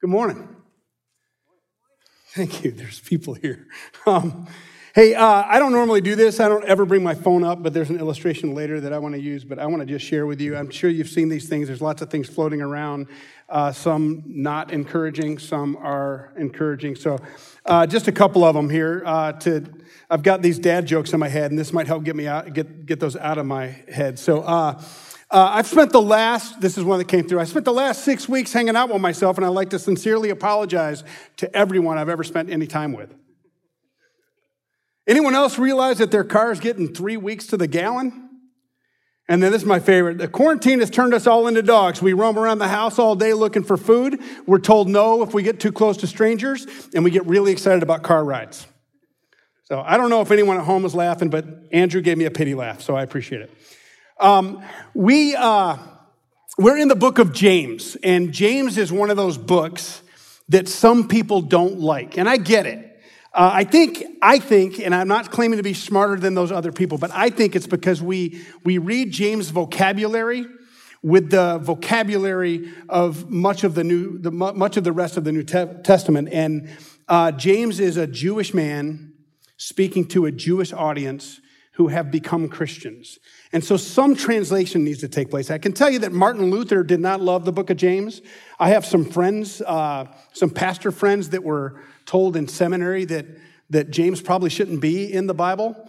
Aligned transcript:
Good 0.00 0.08
morning. 0.08 0.48
Thank 2.28 2.64
you. 2.64 2.70
There's 2.70 3.00
people 3.00 3.34
here. 3.34 3.66
Um, 4.06 4.48
hey, 4.94 5.14
uh, 5.14 5.44
I 5.46 5.58
don't 5.58 5.72
normally 5.72 6.00
do 6.00 6.16
this. 6.16 6.40
I 6.40 6.48
don't 6.48 6.64
ever 6.64 6.86
bring 6.86 7.02
my 7.02 7.14
phone 7.14 7.44
up, 7.44 7.62
but 7.62 7.74
there's 7.74 7.90
an 7.90 7.98
illustration 7.98 8.54
later 8.54 8.80
that 8.80 8.94
I 8.94 8.98
want 8.98 9.14
to 9.14 9.20
use, 9.20 9.44
but 9.44 9.58
I 9.58 9.66
want 9.66 9.80
to 9.80 9.86
just 9.86 10.06
share 10.06 10.24
with 10.24 10.40
you. 10.40 10.56
I'm 10.56 10.70
sure 10.70 10.88
you've 10.88 11.10
seen 11.10 11.28
these 11.28 11.50
things. 11.50 11.66
There's 11.66 11.82
lots 11.82 12.00
of 12.00 12.08
things 12.08 12.30
floating 12.30 12.62
around, 12.62 13.08
uh, 13.50 13.72
some 13.72 14.22
not 14.26 14.72
encouraging, 14.72 15.38
some 15.38 15.76
are 15.76 16.32
encouraging. 16.38 16.96
So, 16.96 17.18
uh, 17.66 17.86
just 17.86 18.08
a 18.08 18.12
couple 18.12 18.42
of 18.42 18.54
them 18.54 18.70
here. 18.70 19.02
Uh, 19.04 19.32
to 19.32 19.66
I've 20.08 20.22
got 20.22 20.40
these 20.40 20.58
dad 20.58 20.86
jokes 20.86 21.12
in 21.12 21.20
my 21.20 21.28
head, 21.28 21.50
and 21.50 21.58
this 21.58 21.74
might 21.74 21.86
help 21.86 22.04
get 22.04 22.16
me 22.16 22.26
out, 22.26 22.54
get 22.54 22.86
get 22.86 23.00
those 23.00 23.16
out 23.16 23.36
of 23.36 23.44
my 23.44 23.66
head. 23.66 24.18
So. 24.18 24.78
Uh, 25.30 25.48
I've 25.52 25.68
spent 25.68 25.92
the 25.92 26.02
last, 26.02 26.60
this 26.60 26.76
is 26.76 26.82
one 26.82 26.98
that 26.98 27.06
came 27.06 27.26
through, 27.26 27.38
I 27.38 27.44
spent 27.44 27.64
the 27.64 27.72
last 27.72 28.04
six 28.04 28.28
weeks 28.28 28.52
hanging 28.52 28.74
out 28.74 28.92
with 28.92 29.00
myself, 29.00 29.36
and 29.36 29.46
I'd 29.46 29.50
like 29.50 29.70
to 29.70 29.78
sincerely 29.78 30.30
apologize 30.30 31.04
to 31.36 31.54
everyone 31.56 31.98
I've 31.98 32.08
ever 32.08 32.24
spent 32.24 32.50
any 32.50 32.66
time 32.66 32.92
with. 32.92 33.14
Anyone 35.06 35.36
else 35.36 35.56
realize 35.58 35.98
that 35.98 36.10
their 36.10 36.24
car 36.24 36.50
is 36.50 36.58
getting 36.58 36.92
three 36.92 37.16
weeks 37.16 37.46
to 37.48 37.56
the 37.56 37.68
gallon? 37.68 38.28
And 39.28 39.40
then 39.40 39.52
this 39.52 39.62
is 39.62 39.68
my 39.68 39.78
favorite. 39.78 40.18
The 40.18 40.26
quarantine 40.26 40.80
has 40.80 40.90
turned 40.90 41.14
us 41.14 41.28
all 41.28 41.46
into 41.46 41.62
dogs. 41.62 42.02
We 42.02 42.12
roam 42.12 42.36
around 42.36 42.58
the 42.58 42.66
house 42.66 42.98
all 42.98 43.14
day 43.14 43.32
looking 43.32 43.62
for 43.62 43.76
food. 43.76 44.20
We're 44.46 44.58
told 44.58 44.88
no 44.88 45.22
if 45.22 45.32
we 45.32 45.44
get 45.44 45.60
too 45.60 45.70
close 45.70 45.96
to 45.98 46.08
strangers, 46.08 46.66
and 46.92 47.04
we 47.04 47.12
get 47.12 47.24
really 47.26 47.52
excited 47.52 47.84
about 47.84 48.02
car 48.02 48.24
rides. 48.24 48.66
So 49.62 49.80
I 49.86 49.96
don't 49.96 50.10
know 50.10 50.20
if 50.20 50.32
anyone 50.32 50.56
at 50.56 50.64
home 50.64 50.84
is 50.84 50.96
laughing, 50.96 51.30
but 51.30 51.44
Andrew 51.70 52.00
gave 52.00 52.18
me 52.18 52.24
a 52.24 52.30
pity 52.32 52.56
laugh, 52.56 52.82
so 52.82 52.96
I 52.96 53.04
appreciate 53.04 53.42
it. 53.42 53.52
Um, 54.20 54.62
we, 54.92 55.34
uh, 55.34 55.78
we're 56.58 56.76
in 56.76 56.88
the 56.88 56.94
book 56.94 57.18
of 57.18 57.32
James, 57.32 57.96
and 58.02 58.32
James 58.32 58.76
is 58.76 58.92
one 58.92 59.08
of 59.08 59.16
those 59.16 59.38
books 59.38 60.02
that 60.50 60.68
some 60.68 61.08
people 61.08 61.40
don't 61.40 61.80
like, 61.80 62.18
and 62.18 62.28
I 62.28 62.36
get 62.36 62.66
it. 62.66 63.00
Uh, 63.32 63.50
I 63.54 63.64
think, 63.64 64.04
I 64.20 64.38
think, 64.38 64.78
and 64.78 64.94
I'm 64.94 65.08
not 65.08 65.30
claiming 65.30 65.56
to 65.56 65.62
be 65.62 65.72
smarter 65.72 66.16
than 66.16 66.34
those 66.34 66.52
other 66.52 66.70
people, 66.70 66.98
but 66.98 67.10
I 67.12 67.30
think 67.30 67.56
it's 67.56 67.66
because 67.66 68.02
we, 68.02 68.42
we 68.62 68.76
read 68.76 69.10
James' 69.10 69.48
vocabulary 69.48 70.44
with 71.02 71.30
the 71.30 71.58
vocabulary 71.58 72.72
of 72.90 73.30
much 73.30 73.64
of 73.64 73.74
the 73.74 73.84
new, 73.84 74.18
the, 74.18 74.30
much 74.30 74.76
of 74.76 74.84
the 74.84 74.92
rest 74.92 75.16
of 75.16 75.24
the 75.24 75.32
New 75.32 75.44
Testament. 75.44 76.28
And 76.30 76.68
uh, 77.08 77.32
James 77.32 77.80
is 77.80 77.96
a 77.96 78.06
Jewish 78.06 78.52
man 78.52 79.14
speaking 79.56 80.06
to 80.08 80.26
a 80.26 80.32
Jewish 80.32 80.74
audience 80.74 81.40
who 81.74 81.88
have 81.88 82.10
become 82.10 82.48
Christians. 82.50 83.18
And 83.52 83.64
so 83.64 83.76
some 83.76 84.14
translation 84.14 84.84
needs 84.84 85.00
to 85.00 85.08
take 85.08 85.28
place. 85.30 85.50
I 85.50 85.58
can 85.58 85.72
tell 85.72 85.90
you 85.90 85.98
that 86.00 86.12
Martin 86.12 86.50
Luther 86.50 86.84
did 86.84 87.00
not 87.00 87.20
love 87.20 87.44
the 87.44 87.52
book 87.52 87.70
of 87.70 87.76
James. 87.76 88.22
I 88.60 88.68
have 88.68 88.86
some 88.86 89.04
friends, 89.04 89.60
uh, 89.60 90.06
some 90.32 90.50
pastor 90.50 90.92
friends 90.92 91.30
that 91.30 91.42
were 91.42 91.82
told 92.06 92.36
in 92.36 92.46
seminary 92.46 93.04
that, 93.06 93.26
that 93.70 93.90
James 93.90 94.20
probably 94.20 94.50
shouldn't 94.50 94.80
be 94.80 95.12
in 95.12 95.26
the 95.26 95.34
Bible. 95.34 95.88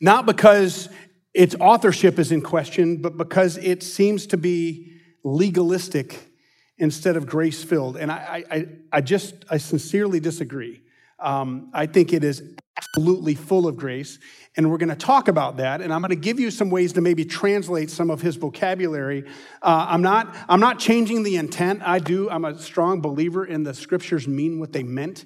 Not 0.00 0.26
because 0.26 0.88
its 1.32 1.54
authorship 1.60 2.18
is 2.18 2.32
in 2.32 2.42
question, 2.42 2.96
but 2.96 3.16
because 3.16 3.56
it 3.58 3.82
seems 3.82 4.26
to 4.28 4.36
be 4.36 4.94
legalistic 5.22 6.32
instead 6.78 7.16
of 7.16 7.26
grace 7.26 7.62
filled. 7.62 7.96
And 7.96 8.10
I, 8.10 8.44
I, 8.50 8.66
I 8.92 9.00
just, 9.00 9.34
I 9.48 9.58
sincerely 9.58 10.18
disagree. 10.18 10.82
Um, 11.18 11.70
I 11.72 11.86
think 11.86 12.12
it 12.12 12.24
is 12.24 12.42
absolutely 12.78 13.34
full 13.34 13.66
of 13.66 13.76
grace. 13.76 14.18
And 14.56 14.70
we're 14.70 14.78
going 14.78 14.90
to 14.90 14.96
talk 14.96 15.28
about 15.28 15.58
that. 15.58 15.80
And 15.80 15.92
I'm 15.92 16.00
going 16.00 16.10
to 16.10 16.16
give 16.16 16.40
you 16.40 16.50
some 16.50 16.70
ways 16.70 16.92
to 16.94 17.00
maybe 17.00 17.24
translate 17.24 17.90
some 17.90 18.10
of 18.10 18.22
his 18.22 18.36
vocabulary. 18.36 19.24
Uh, 19.62 19.86
I'm, 19.88 20.02
not, 20.02 20.34
I'm 20.48 20.60
not 20.60 20.78
changing 20.78 21.22
the 21.22 21.36
intent. 21.36 21.82
I 21.82 21.98
do. 21.98 22.30
I'm 22.30 22.44
a 22.44 22.58
strong 22.58 23.00
believer 23.00 23.44
in 23.44 23.62
the 23.62 23.74
scriptures 23.74 24.26
mean 24.26 24.58
what 24.58 24.72
they 24.72 24.82
meant, 24.82 25.24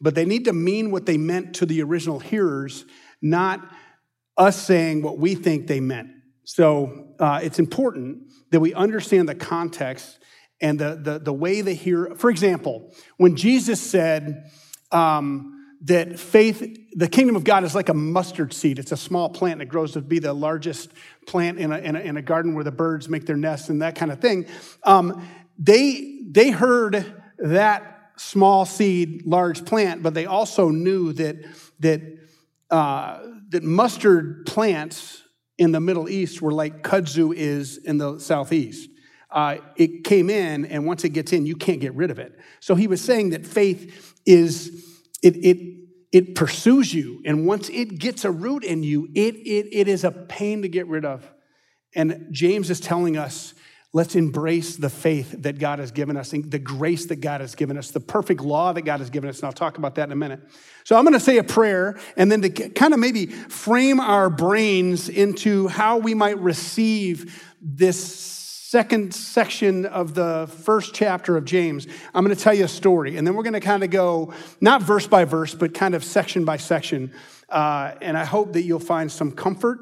but 0.00 0.14
they 0.14 0.24
need 0.24 0.44
to 0.46 0.52
mean 0.52 0.90
what 0.90 1.06
they 1.06 1.18
meant 1.18 1.54
to 1.56 1.66
the 1.66 1.82
original 1.82 2.18
hearers, 2.18 2.84
not 3.20 3.60
us 4.36 4.60
saying 4.60 5.02
what 5.02 5.18
we 5.18 5.34
think 5.34 5.66
they 5.66 5.80
meant. 5.80 6.08
So 6.44 7.14
uh, 7.20 7.40
it's 7.42 7.58
important 7.58 8.32
that 8.50 8.60
we 8.60 8.74
understand 8.74 9.28
the 9.28 9.34
context 9.34 10.18
and 10.60 10.78
the, 10.78 10.98
the, 11.00 11.18
the 11.18 11.32
way 11.32 11.60
they 11.60 11.74
hear. 11.74 12.14
For 12.16 12.30
example, 12.30 12.94
when 13.16 13.36
Jesus 13.36 13.80
said, 13.80 14.50
um, 14.90 15.61
that 15.82 16.18
faith, 16.18 16.78
the 16.92 17.08
kingdom 17.08 17.34
of 17.34 17.44
God 17.44 17.64
is 17.64 17.74
like 17.74 17.88
a 17.88 17.94
mustard 17.94 18.52
seed. 18.52 18.78
It's 18.78 18.92
a 18.92 18.96
small 18.96 19.28
plant 19.28 19.58
that 19.58 19.66
grows 19.66 19.92
to 19.92 20.00
be 20.00 20.20
the 20.20 20.32
largest 20.32 20.92
plant 21.26 21.58
in 21.58 21.72
a, 21.72 21.78
in 21.78 21.96
a, 21.96 22.00
in 22.00 22.16
a 22.16 22.22
garden 22.22 22.54
where 22.54 22.64
the 22.64 22.72
birds 22.72 23.08
make 23.08 23.26
their 23.26 23.36
nests 23.36 23.68
and 23.68 23.82
that 23.82 23.96
kind 23.96 24.12
of 24.12 24.20
thing. 24.20 24.46
Um, 24.84 25.26
they, 25.58 26.20
they 26.28 26.50
heard 26.50 27.20
that 27.38 28.12
small 28.16 28.64
seed, 28.64 29.26
large 29.26 29.64
plant, 29.64 30.02
but 30.02 30.14
they 30.14 30.26
also 30.26 30.68
knew 30.68 31.12
that, 31.14 31.36
that, 31.80 32.00
uh, 32.70 33.20
that 33.48 33.64
mustard 33.64 34.46
plants 34.46 35.22
in 35.58 35.72
the 35.72 35.80
Middle 35.80 36.08
East 36.08 36.40
were 36.40 36.52
like 36.52 36.82
kudzu 36.82 37.34
is 37.34 37.76
in 37.78 37.98
the 37.98 38.20
Southeast. 38.20 38.88
Uh, 39.30 39.56
it 39.76 40.04
came 40.04 40.30
in, 40.30 40.66
and 40.66 40.86
once 40.86 41.04
it 41.04 41.10
gets 41.10 41.32
in, 41.32 41.46
you 41.46 41.56
can't 41.56 41.80
get 41.80 41.94
rid 41.94 42.10
of 42.10 42.18
it. 42.18 42.38
So 42.60 42.74
he 42.74 42.86
was 42.86 43.00
saying 43.00 43.30
that 43.30 43.46
faith 43.46 44.20
is 44.26 45.01
it, 45.22 45.36
it, 45.36 45.78
it 46.12 46.34
pursues 46.34 46.92
you. 46.92 47.22
And 47.24 47.46
once 47.46 47.68
it 47.70 47.98
gets 47.98 48.24
a 48.24 48.30
root 48.30 48.64
in 48.64 48.82
you, 48.82 49.08
it, 49.14 49.34
it, 49.36 49.68
it 49.72 49.88
is 49.88 50.04
a 50.04 50.10
pain 50.10 50.62
to 50.62 50.68
get 50.68 50.86
rid 50.86 51.04
of. 51.04 51.28
And 51.94 52.28
James 52.30 52.70
is 52.70 52.80
telling 52.80 53.16
us, 53.16 53.54
let's 53.94 54.14
embrace 54.14 54.76
the 54.76 54.88
faith 54.88 55.34
that 55.42 55.58
God 55.58 55.78
has 55.78 55.90
given 55.90 56.16
us, 56.16 56.30
the 56.30 56.58
grace 56.58 57.06
that 57.06 57.16
God 57.16 57.42
has 57.42 57.54
given 57.54 57.76
us, 57.76 57.90
the 57.90 58.00
perfect 58.00 58.40
law 58.40 58.72
that 58.72 58.82
God 58.82 59.00
has 59.00 59.10
given 59.10 59.28
us. 59.28 59.38
And 59.38 59.46
I'll 59.46 59.52
talk 59.52 59.76
about 59.78 59.96
that 59.96 60.08
in 60.08 60.12
a 60.12 60.16
minute. 60.16 60.40
So 60.84 60.96
I'm 60.96 61.04
going 61.04 61.12
to 61.12 61.20
say 61.20 61.36
a 61.38 61.44
prayer 61.44 61.98
and 62.16 62.32
then 62.32 62.40
to 62.42 62.50
kind 62.50 62.94
of 62.94 63.00
maybe 63.00 63.26
frame 63.26 64.00
our 64.00 64.30
brains 64.30 65.08
into 65.08 65.68
how 65.68 65.98
we 65.98 66.14
might 66.14 66.38
receive 66.38 67.42
this 67.60 68.41
second 68.72 69.14
section 69.14 69.84
of 69.84 70.14
the 70.14 70.48
first 70.64 70.94
chapter 70.94 71.36
of 71.36 71.44
James, 71.44 71.86
I'm 72.14 72.24
going 72.24 72.34
to 72.34 72.42
tell 72.42 72.54
you 72.54 72.64
a 72.64 72.68
story. 72.68 73.18
And 73.18 73.26
then 73.26 73.34
we're 73.34 73.42
going 73.42 73.52
to 73.52 73.60
kind 73.60 73.84
of 73.84 73.90
go, 73.90 74.32
not 74.62 74.80
verse 74.80 75.06
by 75.06 75.26
verse, 75.26 75.54
but 75.54 75.74
kind 75.74 75.94
of 75.94 76.02
section 76.02 76.46
by 76.46 76.56
section. 76.56 77.12
Uh, 77.50 77.92
and 78.00 78.16
I 78.16 78.24
hope 78.24 78.54
that 78.54 78.62
you'll 78.62 78.80
find 78.80 79.12
some 79.12 79.30
comfort, 79.30 79.78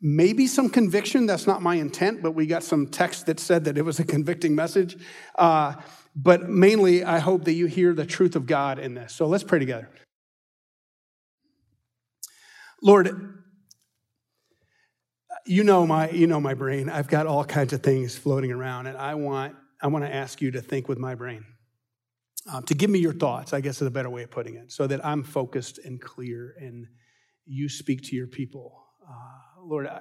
maybe 0.00 0.46
some 0.46 0.70
conviction. 0.70 1.26
That's 1.26 1.48
not 1.48 1.60
my 1.60 1.74
intent, 1.74 2.22
but 2.22 2.36
we 2.36 2.46
got 2.46 2.62
some 2.62 2.86
text 2.86 3.26
that 3.26 3.40
said 3.40 3.64
that 3.64 3.76
it 3.76 3.82
was 3.82 3.98
a 3.98 4.04
convicting 4.04 4.54
message. 4.54 4.96
Uh, 5.34 5.74
but 6.14 6.48
mainly, 6.48 7.02
I 7.02 7.18
hope 7.18 7.46
that 7.46 7.54
you 7.54 7.66
hear 7.66 7.94
the 7.94 8.06
truth 8.06 8.36
of 8.36 8.46
God 8.46 8.78
in 8.78 8.94
this. 8.94 9.12
So 9.12 9.26
let's 9.26 9.42
pray 9.42 9.58
together. 9.58 9.88
Lord, 12.80 13.39
you 15.46 15.64
know 15.64 15.86
my 15.86 16.10
you 16.10 16.26
know 16.26 16.40
my 16.40 16.54
brain. 16.54 16.88
I've 16.88 17.08
got 17.08 17.26
all 17.26 17.44
kinds 17.44 17.72
of 17.72 17.82
things 17.82 18.16
floating 18.16 18.52
around 18.52 18.86
and 18.86 18.96
i 18.96 19.14
want 19.14 19.56
i 19.82 19.86
want 19.86 20.04
to 20.04 20.14
ask 20.14 20.40
you 20.40 20.50
to 20.52 20.60
think 20.60 20.88
with 20.88 20.98
my 20.98 21.14
brain. 21.14 21.44
Um, 22.50 22.62
to 22.64 22.74
give 22.74 22.88
me 22.88 22.98
your 22.98 23.12
thoughts 23.12 23.52
i 23.52 23.60
guess 23.60 23.82
is 23.82 23.86
a 23.86 23.90
better 23.90 24.10
way 24.10 24.22
of 24.22 24.30
putting 24.30 24.56
it 24.56 24.72
so 24.72 24.86
that 24.86 25.04
i'm 25.04 25.22
focused 25.22 25.78
and 25.84 26.00
clear 26.00 26.54
and 26.58 26.86
you 27.46 27.68
speak 27.68 28.02
to 28.04 28.16
your 28.16 28.26
people. 28.26 28.84
Uh, 29.02 29.62
lord 29.64 29.86
I, 29.86 30.00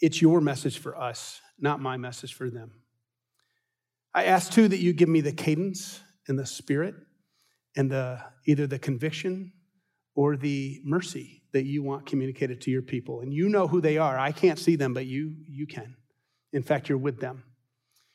it's 0.00 0.20
your 0.20 0.40
message 0.40 0.78
for 0.78 0.98
us 0.98 1.40
not 1.58 1.80
my 1.80 1.96
message 1.96 2.34
for 2.34 2.50
them. 2.50 2.72
I 4.14 4.24
ask 4.24 4.52
too 4.52 4.68
that 4.68 4.78
you 4.78 4.92
give 4.92 5.08
me 5.08 5.20
the 5.20 5.32
cadence 5.32 6.00
and 6.28 6.38
the 6.38 6.46
spirit 6.46 6.94
and 7.76 7.90
the 7.90 8.20
either 8.46 8.66
the 8.66 8.78
conviction 8.78 9.52
or 10.14 10.36
the 10.36 10.80
mercy 10.84 11.42
that 11.52 11.64
you 11.64 11.82
want 11.82 12.06
communicated 12.06 12.60
to 12.62 12.70
your 12.70 12.82
people. 12.82 13.20
And 13.20 13.32
you 13.32 13.48
know 13.48 13.66
who 13.66 13.80
they 13.80 13.98
are. 13.98 14.18
I 14.18 14.32
can't 14.32 14.58
see 14.58 14.76
them, 14.76 14.94
but 14.94 15.06
you, 15.06 15.36
you 15.48 15.66
can. 15.66 15.96
In 16.52 16.62
fact, 16.62 16.88
you're 16.88 16.98
with 16.98 17.20
them. 17.20 17.44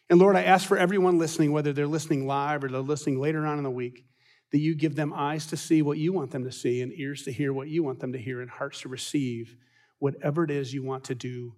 And 0.10 0.20
Lord, 0.20 0.36
I 0.36 0.44
ask 0.44 0.68
for 0.68 0.78
everyone 0.78 1.20
listening, 1.20 1.52
whether 1.52 1.72
they're 1.72 1.88
listening 1.88 2.25
live 2.25 2.63
or 2.63 2.69
they're 2.69 2.81
listening 2.81 3.19
later 3.19 3.46
on 3.46 3.57
in 3.57 3.63
the 3.63 3.69
week, 3.69 4.06
that 4.51 4.60
you 4.60 4.75
give 4.75 4.96
them 4.96 5.13
eyes 5.13 5.46
to 5.48 5.57
see 5.57 5.81
what 5.81 5.98
you 5.98 6.12
want 6.12 6.31
them 6.31 6.44
to 6.46 6.51
see, 6.51 6.81
and 6.81 6.92
ears 6.94 7.24
to 7.24 7.31
hear 7.31 7.54
what 7.54 7.68
you 7.68 7.84
want 7.84 8.00
them 8.00 8.13
to 8.13 8.18
hear, 8.18 8.42
and 8.42 8.50
hearts 8.50 8.81
to 8.81 8.90
receive 8.90 9.56
whatever 10.00 10.44
it 10.44 10.50
is 10.50 10.74
you 10.74 10.84
want 10.84 11.04
to 11.04 11.16
do 11.16 11.54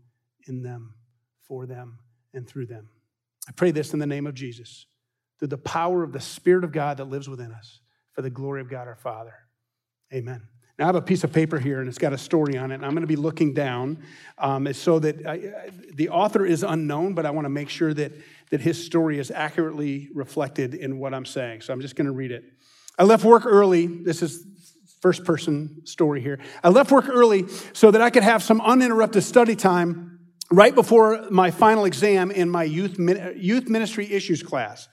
in 0.47 0.61
them, 0.61 0.95
for 1.47 1.65
them, 1.65 1.99
and 2.33 2.47
through 2.47 2.65
them. 2.65 2.89
I 3.47 3.53
pray 3.53 3.71
this 3.71 3.93
in 3.93 3.99
the 3.99 4.05
name 4.05 4.27
of 4.27 4.33
Jesus, 4.33 4.85
through 5.39 5.47
the 5.47 5.57
power 5.57 6.03
of 6.03 6.11
the 6.11 6.19
Spirit 6.19 6.63
of 6.63 6.73
God 6.73 6.97
that 6.97 7.05
lives 7.05 7.29
within 7.29 7.53
us, 7.53 7.79
for 8.13 8.21
the 8.21 8.29
glory 8.29 8.59
of 8.59 8.69
God 8.69 8.87
our 8.87 8.97
Father. 8.97 9.33
Amen. 10.13 10.41
Now, 10.77 10.85
I 10.85 10.87
have 10.87 10.95
a 10.95 11.01
piece 11.01 11.23
of 11.23 11.31
paper 11.31 11.59
here 11.59 11.79
and 11.79 11.87
it's 11.87 11.97
got 11.97 12.11
a 12.11 12.17
story 12.17 12.57
on 12.57 12.71
it, 12.71 12.75
and 12.75 12.85
I'm 12.85 12.91
going 12.91 13.01
to 13.01 13.07
be 13.07 13.15
looking 13.15 13.53
down 13.53 14.03
um, 14.37 14.71
so 14.73 14.99
that 14.99 15.25
I, 15.25 15.69
the 15.93 16.09
author 16.09 16.45
is 16.45 16.63
unknown, 16.63 17.13
but 17.13 17.25
I 17.25 17.31
want 17.31 17.45
to 17.45 17.49
make 17.49 17.69
sure 17.69 17.93
that, 17.93 18.11
that 18.49 18.61
his 18.61 18.83
story 18.83 19.19
is 19.19 19.31
accurately 19.31 20.09
reflected 20.13 20.73
in 20.73 20.99
what 20.99 21.13
I'm 21.13 21.25
saying. 21.25 21.61
So 21.61 21.71
I'm 21.71 21.81
just 21.81 21.95
going 21.95 22.07
to 22.07 22.11
read 22.11 22.31
it. 22.31 22.43
I 22.97 23.03
left 23.03 23.23
work 23.23 23.45
early. 23.45 23.85
This 23.85 24.21
is 24.21 24.45
first 25.01 25.23
person 25.23 25.85
story 25.85 26.21
here. 26.21 26.39
I 26.63 26.69
left 26.69 26.91
work 26.91 27.07
early 27.07 27.47
so 27.73 27.91
that 27.91 28.01
I 28.01 28.09
could 28.09 28.23
have 28.23 28.43
some 28.43 28.61
uninterrupted 28.61 29.23
study 29.23 29.55
time 29.55 30.19
right 30.51 30.75
before 30.75 31.27
my 31.31 31.51
final 31.51 31.85
exam 31.85 32.31
in 32.31 32.49
my 32.49 32.63
youth, 32.63 32.99
youth 33.35 33.69
ministry 33.69 34.11
issues 34.11 34.43
class. 34.43 34.87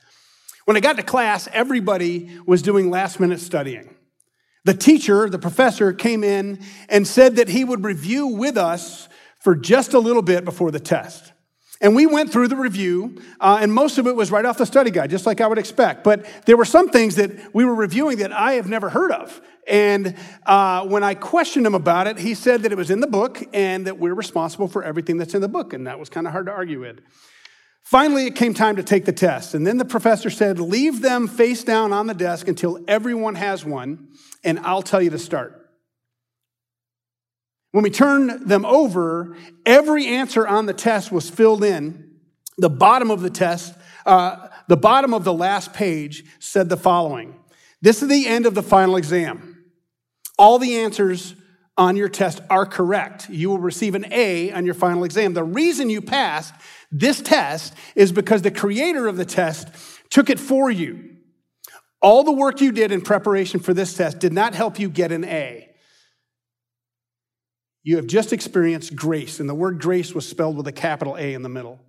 When 0.65 0.77
I 0.77 0.81
got 0.81 0.97
to 0.97 1.03
class, 1.03 1.49
everybody 1.53 2.39
was 2.47 2.63
doing 2.63 2.91
last 2.91 3.21
minute 3.21 3.41
studying. 3.41 3.95
The 4.69 4.75
teacher, 4.75 5.31
the 5.31 5.39
professor, 5.39 5.95
came 5.95 6.23
in 6.23 6.59
and 6.91 7.07
said 7.07 7.37
that 7.37 7.49
he 7.49 7.65
would 7.65 7.85
review 7.85 8.27
with 8.27 8.59
us 8.59 9.09
for 9.41 9.57
just 9.57 9.95
a 9.95 9.99
little 9.99 10.21
bit 10.21 10.45
before 10.45 10.71
the 10.71 10.79
test. 10.79 11.33
And 11.81 11.97
we 11.97 12.05
went 12.05 12.31
through 12.31 12.49
the 12.49 12.57
review, 12.57 13.23
uh, 13.41 13.61
and 13.63 13.73
most 13.73 13.97
of 13.97 14.07
it 14.07 14.15
was 14.15 14.31
right 14.31 14.45
off 14.45 14.59
the 14.59 14.67
study 14.67 14.91
guide, 14.91 15.09
just 15.09 15.25
like 15.25 15.41
I 15.41 15.47
would 15.47 15.57
expect. 15.57 16.05
But 16.05 16.27
there 16.45 16.59
were 16.59 16.67
some 16.67 16.91
things 16.91 17.17
that 17.17 17.55
we 17.55 17.65
were 17.65 17.75
reviewing 17.75 18.19
that 18.19 18.31
I 18.31 18.53
have 18.57 18.69
never 18.69 18.91
heard 18.91 19.11
of. 19.11 19.41
And 19.67 20.15
uh, 20.45 20.87
when 20.87 21.03
I 21.03 21.15
questioned 21.15 21.65
him 21.65 21.75
about 21.75 22.07
it, 22.07 22.19
he 22.19 22.35
said 22.35 22.61
that 22.65 22.71
it 22.71 22.77
was 22.77 22.91
in 22.91 23.01
the 23.01 23.07
book 23.07 23.43
and 23.55 23.87
that 23.87 23.99
we're 23.99 24.13
responsible 24.13 24.69
for 24.69 24.85
everything 24.85 25.17
that's 25.17 25.33
in 25.33 25.41
the 25.41 25.49
book. 25.49 25.73
And 25.73 25.87
that 25.87 25.99
was 25.99 26.11
kind 26.11 26.27
of 26.27 26.35
hard 26.35 26.45
to 26.45 26.53
argue 26.53 26.81
with. 26.81 27.01
Finally, 27.89 28.27
it 28.27 28.35
came 28.35 28.53
time 28.53 28.77
to 28.77 28.83
take 28.83 29.07
the 29.07 29.13
test. 29.13 29.55
And 29.55 29.67
then 29.67 29.79
the 29.79 29.85
professor 29.87 30.29
said, 30.29 30.61
Leave 30.61 31.01
them 31.01 31.27
face 31.27 31.65
down 31.65 31.91
on 31.91 32.07
the 32.07 32.13
desk 32.13 32.47
until 32.47 32.79
everyone 32.87 33.35
has 33.35 33.65
one, 33.65 34.09
and 34.45 34.59
I'll 34.59 34.83
tell 34.83 35.01
you 35.01 35.09
to 35.09 35.19
start. 35.19 35.71
When 37.71 37.83
we 37.83 37.89
turned 37.89 38.47
them 38.47 38.67
over, 38.67 39.39
every 39.65 40.07
answer 40.07 40.47
on 40.47 40.67
the 40.67 40.75
test 40.75 41.11
was 41.11 41.31
filled 41.31 41.65
in. 41.65 42.11
The 42.59 42.69
bottom 42.69 43.11
of 43.11 43.23
the 43.23 43.31
test, 43.31 43.75
uh, 44.05 44.49
the 44.67 44.77
bottom 44.77 45.15
of 45.15 45.25
the 45.25 45.33
last 45.33 45.73
page 45.73 46.25
said 46.41 46.69
the 46.69 46.77
following 46.77 47.37
This 47.81 48.03
is 48.03 48.11
the 48.11 48.27
end 48.27 48.45
of 48.45 48.55
the 48.55 48.63
final 48.63 48.97
exam. 48.97 49.65
All 50.39 50.59
the 50.59 50.77
answers 50.77 51.35
on 51.79 51.97
your 51.97 52.11
test 52.11 52.43
are 52.51 52.67
correct. 52.67 53.31
You 53.31 53.49
will 53.49 53.61
receive 53.61 53.95
an 53.95 54.13
A 54.13 54.53
on 54.53 54.67
your 54.67 54.75
final 54.75 55.05
exam. 55.05 55.33
The 55.33 55.45
reason 55.45 55.89
you 55.89 56.03
passed 56.03 56.53
this 56.91 57.21
test 57.21 57.75
is 57.95 58.13
because 58.13 58.43
the 58.43 58.51
creator 58.51 59.09
of 59.09 59.17
the 59.17 59.25
test 59.25 59.69
took 60.11 60.31
it 60.31 60.41
for 60.41 60.71
you. 60.71 61.17
All 62.01 62.25
the 62.25 62.33
work 62.33 62.61
you 62.61 62.73
did 62.73 62.93
in 62.93 63.01
preparation 63.01 63.61
for 63.61 63.75
this 63.75 63.95
test 63.95 64.19
did 64.21 64.33
not 64.33 64.55
help 64.55 64.79
you 64.79 64.89
get 64.89 65.13
an 65.13 65.25
A. 65.25 65.69
You 67.83 67.97
have 67.97 68.07
just 68.07 68.33
experienced 68.33 68.95
grace, 68.95 69.41
and 69.41 69.49
the 69.49 69.55
word 69.55 69.81
grace 69.81 70.15
was 70.15 70.29
spelled 70.29 70.57
with 70.57 70.67
a 70.67 70.73
capital 70.73 71.17
A 71.17 71.35
in 71.35 71.43
the 71.43 71.49
middle. 71.49 71.81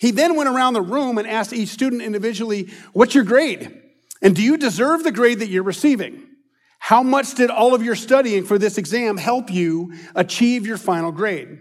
He 0.00 0.10
then 0.10 0.36
went 0.36 0.48
around 0.48 0.74
the 0.74 0.82
room 0.82 1.18
and 1.18 1.28
asked 1.28 1.52
each 1.52 1.68
student 1.68 2.02
individually, 2.02 2.70
What's 2.92 3.14
your 3.14 3.24
grade? 3.24 3.82
And 4.22 4.34
do 4.34 4.42
you 4.42 4.56
deserve 4.56 5.04
the 5.04 5.12
grade 5.12 5.40
that 5.40 5.48
you're 5.48 5.62
receiving? 5.62 6.26
How 6.78 7.02
much 7.02 7.34
did 7.34 7.50
all 7.50 7.74
of 7.74 7.82
your 7.82 7.94
studying 7.94 8.44
for 8.44 8.58
this 8.58 8.78
exam 8.78 9.16
help 9.16 9.50
you 9.50 9.94
achieve 10.14 10.66
your 10.66 10.78
final 10.78 11.12
grade? 11.12 11.60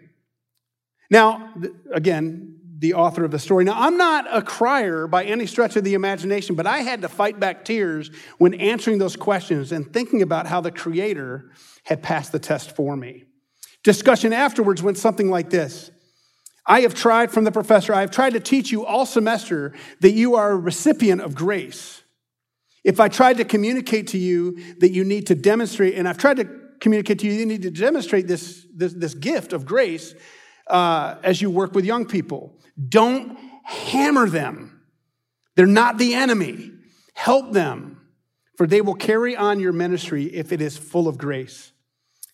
Now, 1.14 1.54
again, 1.94 2.58
the 2.80 2.96
author 2.96 3.24
of 3.24 3.30
the 3.30 3.38
story. 3.38 3.66
Now, 3.66 3.76
I'm 3.76 3.98
not 3.98 4.26
a 4.36 4.42
crier 4.42 5.06
by 5.06 5.26
any 5.26 5.46
stretch 5.46 5.76
of 5.76 5.84
the 5.84 5.94
imagination, 5.94 6.56
but 6.56 6.66
I 6.66 6.80
had 6.80 7.04
to 7.04 7.08
fight 7.08 7.40
back 7.40 7.64
tears 7.64 8.10
when 8.40 8.56
answering 8.56 8.98
those 8.98 9.16
questions 9.16 9.72
and 9.72 9.94
thinking 9.94 10.24
about 10.24 10.48
how 10.48 10.60
the 10.60 10.72
Creator 10.72 11.52
had 11.84 12.02
passed 12.02 12.32
the 12.32 12.40
test 12.40 12.76
for 12.76 12.98
me. 12.98 13.26
Discussion 13.84 14.34
afterwards 14.34 14.82
went 14.82 14.98
something 14.98 15.30
like 15.30 15.52
this 15.52 15.92
I 16.66 16.82
have 16.82 16.96
tried 16.96 17.30
from 17.30 17.44
the 17.44 17.52
professor, 17.52 17.94
I 17.94 18.02
have 18.02 18.10
tried 18.10 18.34
to 18.34 18.40
teach 18.40 18.72
you 18.72 18.84
all 18.84 19.06
semester 19.06 19.76
that 20.00 20.14
you 20.14 20.34
are 20.34 20.54
a 20.54 20.58
recipient 20.58 21.22
of 21.22 21.36
grace. 21.36 22.02
If 22.84 23.00
I 23.00 23.08
tried 23.08 23.38
to 23.38 23.46
communicate 23.46 24.08
to 24.08 24.18
you 24.18 24.74
that 24.80 24.90
you 24.90 25.04
need 25.04 25.28
to 25.28 25.36
demonstrate, 25.36 25.94
and 25.94 26.10
I've 26.10 26.18
tried 26.18 26.38
to 26.38 26.50
communicate 26.80 27.20
to 27.20 27.28
you, 27.28 27.34
you 27.34 27.46
need 27.46 27.62
to 27.62 27.72
demonstrate 27.72 28.26
this, 28.26 28.66
this, 28.76 28.94
this 28.94 29.14
gift 29.14 29.54
of 29.54 29.68
grace 29.68 30.16
uh, 30.68 31.16
as 31.24 31.42
you 31.42 31.50
work 31.50 31.74
with 31.74 31.86
young 31.86 32.06
people. 32.06 32.58
Don't 32.90 33.38
hammer 33.64 34.30
them. 34.30 34.82
They're 35.56 35.66
not 35.66 35.98
the 35.98 36.16
enemy. 36.16 36.72
Help 37.14 37.52
them, 37.52 38.02
for 38.58 38.66
they 38.66 38.82
will 38.82 38.96
carry 38.96 39.36
on 39.36 39.60
your 39.60 39.74
ministry 39.74 40.26
if 40.26 40.52
it 40.52 40.62
is 40.62 40.78
full 40.78 41.08
of 41.08 41.18
grace 41.18 41.73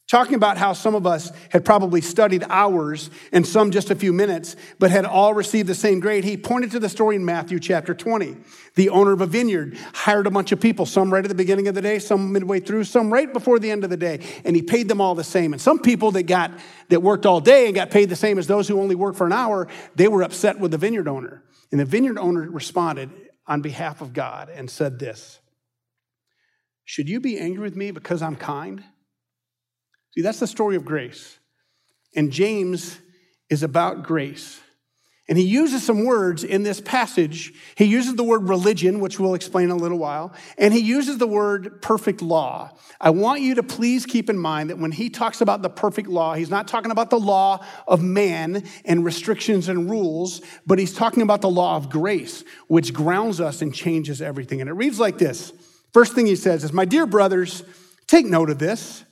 talking 0.10 0.34
about 0.34 0.58
how 0.58 0.74
some 0.74 0.96
of 0.96 1.06
us 1.06 1.32
had 1.52 1.64
probably 1.64 2.02
studied 2.02 2.44
hours 2.50 3.12
and 3.32 3.46
some 3.46 3.70
just 3.70 3.92
a 3.92 3.96
few 3.96 4.12
minutes, 4.12 4.56
but 4.80 4.90
had 4.90 5.06
all 5.06 5.36
received 5.36 5.70
the 5.70 5.76
same 5.76 6.00
grade. 6.00 6.24
He 6.24 6.36
pointed 6.36 6.72
to 6.72 6.80
the 6.80 6.90
story 6.90 7.16
in 7.16 7.24
Matthew 7.24 7.60
chapter 7.60 7.94
20. 7.94 8.36
The 8.74 8.90
owner 8.90 9.12
of 9.12 9.22
a 9.22 9.28
vineyard 9.28 9.78
hired 9.94 10.26
a 10.26 10.32
bunch 10.32 10.52
of 10.52 10.60
people, 10.60 10.88
some 10.88 11.14
right 11.14 11.24
at 11.24 11.30
the 11.30 11.36
beginning 11.36 11.68
of 11.68 11.76
the 11.76 11.82
day, 11.82 12.00
some 12.00 12.34
midway 12.34 12.60
through, 12.60 12.86
some 12.86 13.14
right 13.14 13.32
before 13.32 13.60
the 13.60 13.70
end 13.70 13.84
of 13.84 13.92
the 13.92 13.98
day, 13.98 14.20
and 14.44 14.56
he 14.56 14.64
paid 14.64 14.88
them 14.88 15.00
all 15.00 15.14
the 15.14 15.24
same. 15.24 15.54
And 15.54 15.62
some 15.62 15.78
people 15.78 16.10
that 16.12 16.24
got 16.24 16.52
that 16.90 17.04
worked 17.04 17.28
all 17.28 17.40
day 17.40 17.68
and 17.68 17.76
got 17.76 17.92
paid 17.92 18.10
the 18.10 18.16
same 18.16 18.40
as 18.40 18.48
those 18.48 18.68
who 18.68 18.82
only 18.82 18.96
worked 18.96 19.18
for 19.18 19.28
an 19.28 19.34
hour, 19.34 19.68
they 19.96 20.08
were 20.08 20.24
upset 20.24 20.60
with 20.60 20.72
the 20.72 20.78
vineyard 20.80 21.08
owner. 21.08 21.44
And 21.72 21.80
the 21.80 21.86
vineyard 21.86 22.18
owner 22.18 22.50
responded 22.50 23.12
on 23.46 23.62
behalf 23.62 24.02
of 24.02 24.14
God 24.14 24.50
and 24.50 24.72
said 24.72 24.98
this 24.98 25.40
Should 26.84 27.08
you 27.08 27.20
be 27.20 27.38
angry 27.38 27.62
with 27.62 27.76
me 27.76 27.92
because 27.92 28.24
I'm 28.24 28.36
kind? 28.36 28.84
See, 30.12 30.22
that's 30.22 30.40
the 30.40 30.48
story 30.48 30.76
of 30.76 30.86
grace. 30.86 31.38
And 32.16 32.32
James 32.32 32.98
is 33.50 33.64
about 33.64 34.04
grace. 34.04 34.60
And 35.30 35.38
he 35.38 35.44
uses 35.44 35.84
some 35.84 36.06
words 36.06 36.44
in 36.44 36.64
this 36.64 36.82
passage. 36.82 37.54
He 37.76 37.86
uses 37.86 38.16
the 38.16 38.24
word 38.24 38.50
religion, 38.50 39.00
which 39.00 39.20
we'll 39.20 39.36
explain 39.36 39.66
in 39.66 39.70
a 39.70 39.76
little 39.76 40.00
while, 40.00 40.34
and 40.58 40.74
he 40.74 40.80
uses 40.80 41.20
the 41.20 41.28
word 41.28 41.84
perfect 41.84 42.24
law. 42.24 42.72
I 43.00 43.12
want 43.12 43.42
you 43.42 43.54
to 43.56 43.64
please 43.64 44.08
keep 44.08 44.28
in 44.32 44.40
mind 44.40 44.72
that 44.72 44.80
when 44.80 44.92
he 44.92 45.12
talks 45.12 45.42
about 45.42 45.62
the 45.62 45.70
perfect 45.70 46.08
law, 46.08 46.34
he's 46.34 46.50
not 46.50 46.68
talking 46.68 46.90
about 46.90 47.12
the 47.12 47.20
law 47.20 47.64
of 47.88 48.02
man 48.02 48.64
and 48.86 49.06
restrictions 49.06 49.70
and 49.70 49.88
rules, 49.88 50.42
but 50.66 50.80
he's 50.80 50.96
talking 50.96 51.22
about 51.22 51.42
the 51.42 51.50
law 51.50 51.76
of 51.76 51.92
grace, 51.92 52.44
which 52.68 52.92
grounds 52.92 53.40
us 53.40 53.62
and 53.62 53.72
changes 53.72 54.24
everything. 54.24 54.62
And 54.62 54.70
it 54.70 54.74
reads 54.74 55.00
like 55.00 55.20
this 55.20 55.54
First 55.94 56.14
thing 56.14 56.26
he 56.26 56.36
says 56.36 56.64
is, 56.64 56.74
My 56.74 56.86
dear 56.86 57.06
brothers, 57.06 57.62
take 58.08 58.26
note 58.26 58.50
of 58.50 58.58
this. 58.58 59.04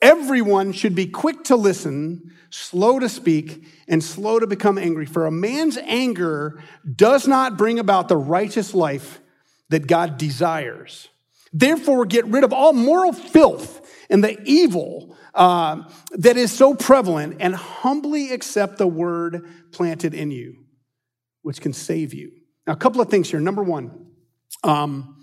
Everyone 0.00 0.72
should 0.72 0.94
be 0.94 1.06
quick 1.06 1.44
to 1.44 1.56
listen, 1.56 2.32
slow 2.50 2.98
to 2.98 3.08
speak, 3.08 3.64
and 3.88 4.02
slow 4.02 4.38
to 4.38 4.46
become 4.46 4.78
angry. 4.78 5.06
For 5.06 5.26
a 5.26 5.30
man's 5.30 5.76
anger 5.78 6.62
does 6.96 7.26
not 7.26 7.56
bring 7.56 7.78
about 7.78 8.08
the 8.08 8.16
righteous 8.16 8.74
life 8.74 9.20
that 9.70 9.86
God 9.86 10.18
desires. 10.18 11.08
Therefore, 11.52 12.04
get 12.04 12.26
rid 12.26 12.44
of 12.44 12.52
all 12.52 12.72
moral 12.72 13.12
filth 13.12 13.80
and 14.10 14.22
the 14.22 14.40
evil 14.44 15.16
uh, 15.34 15.82
that 16.12 16.36
is 16.36 16.52
so 16.52 16.74
prevalent 16.74 17.36
and 17.40 17.54
humbly 17.54 18.32
accept 18.32 18.78
the 18.78 18.86
word 18.86 19.48
planted 19.72 20.14
in 20.14 20.30
you, 20.30 20.64
which 21.42 21.60
can 21.60 21.72
save 21.72 22.14
you. 22.14 22.32
Now, 22.66 22.74
a 22.74 22.76
couple 22.76 23.00
of 23.00 23.08
things 23.08 23.30
here. 23.30 23.40
Number 23.40 23.62
one, 23.62 24.06
um, 24.62 25.17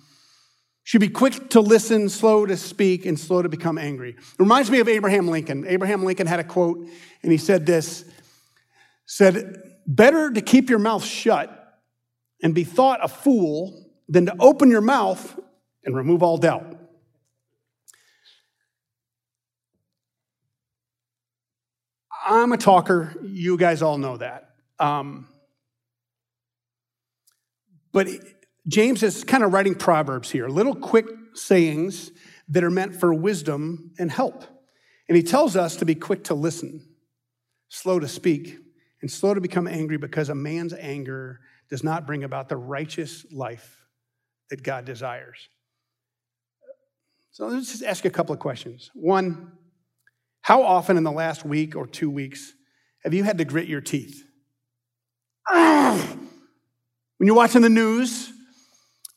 should 0.85 1.01
be 1.01 1.09
quick 1.09 1.49
to 1.49 1.59
listen, 1.59 2.07
slow 2.09 2.45
to 2.45 2.55
speak, 2.55 3.07
and 3.07 3.19
slow 3.19 3.41
to 3.41 3.49
become 3.49 3.79
angry. 3.79 4.11
It 4.11 4.39
reminds 4.39 4.69
me 4.69 4.79
of 4.79 4.87
Abraham 4.87 5.27
Lincoln. 5.27 5.65
Abraham 5.67 6.03
Lincoln 6.03 6.27
had 6.27 6.39
a 6.39 6.43
quote, 6.43 6.77
and 7.23 7.31
he 7.31 7.39
said 7.39 7.65
this 7.65 8.05
said, 9.07 9.61
Better 9.87 10.31
to 10.31 10.41
keep 10.41 10.69
your 10.69 10.79
mouth 10.79 11.03
shut 11.03 11.81
and 12.41 12.53
be 12.53 12.63
thought 12.63 12.99
a 13.03 13.07
fool 13.07 13.87
than 14.07 14.27
to 14.27 14.35
open 14.39 14.69
your 14.69 14.81
mouth 14.81 15.39
and 15.83 15.95
remove 15.95 16.21
all 16.21 16.37
doubt. 16.37 16.77
I'm 22.27 22.51
a 22.51 22.57
talker. 22.57 23.15
You 23.23 23.57
guys 23.57 23.81
all 23.81 23.97
know 23.97 24.17
that. 24.17 24.51
Um, 24.79 25.27
but 27.91 28.07
James 28.67 29.03
is 29.03 29.23
kind 29.23 29.43
of 29.43 29.53
writing 29.53 29.75
proverbs 29.75 30.31
here, 30.31 30.47
little 30.47 30.75
quick 30.75 31.05
sayings 31.33 32.11
that 32.49 32.63
are 32.63 32.71
meant 32.71 32.95
for 32.95 33.13
wisdom 33.13 33.91
and 33.99 34.09
help. 34.11 34.43
And 35.07 35.15
he 35.15 35.23
tells 35.23 35.55
us 35.55 35.75
to 35.77 35.85
be 35.85 35.95
quick 35.95 36.25
to 36.25 36.33
listen, 36.33 36.87
slow 37.69 37.99
to 37.99 38.07
speak, 38.07 38.57
and 39.01 39.11
slow 39.11 39.33
to 39.33 39.41
become 39.41 39.67
angry 39.67 39.97
because 39.97 40.29
a 40.29 40.35
man's 40.35 40.73
anger 40.73 41.41
does 41.69 41.83
not 41.83 42.07
bring 42.07 42.23
about 42.23 42.49
the 42.49 42.57
righteous 42.57 43.25
life 43.31 43.85
that 44.49 44.63
God 44.63 44.85
desires. 44.85 45.49
So 47.31 47.47
let's 47.47 47.71
just 47.71 47.83
ask 47.83 48.05
a 48.05 48.09
couple 48.09 48.33
of 48.33 48.39
questions. 48.39 48.89
One, 48.93 49.51
how 50.41 50.63
often 50.63 50.97
in 50.97 51.03
the 51.03 51.11
last 51.11 51.45
week 51.45 51.75
or 51.75 51.85
two 51.85 52.09
weeks 52.09 52.53
have 53.03 53.13
you 53.13 53.23
had 53.23 53.37
to 53.39 53.45
grit 53.45 53.67
your 53.67 53.81
teeth? 53.81 54.23
When 57.17 57.27
you're 57.27 57.35
watching 57.35 57.61
the 57.61 57.69
news, 57.69 58.31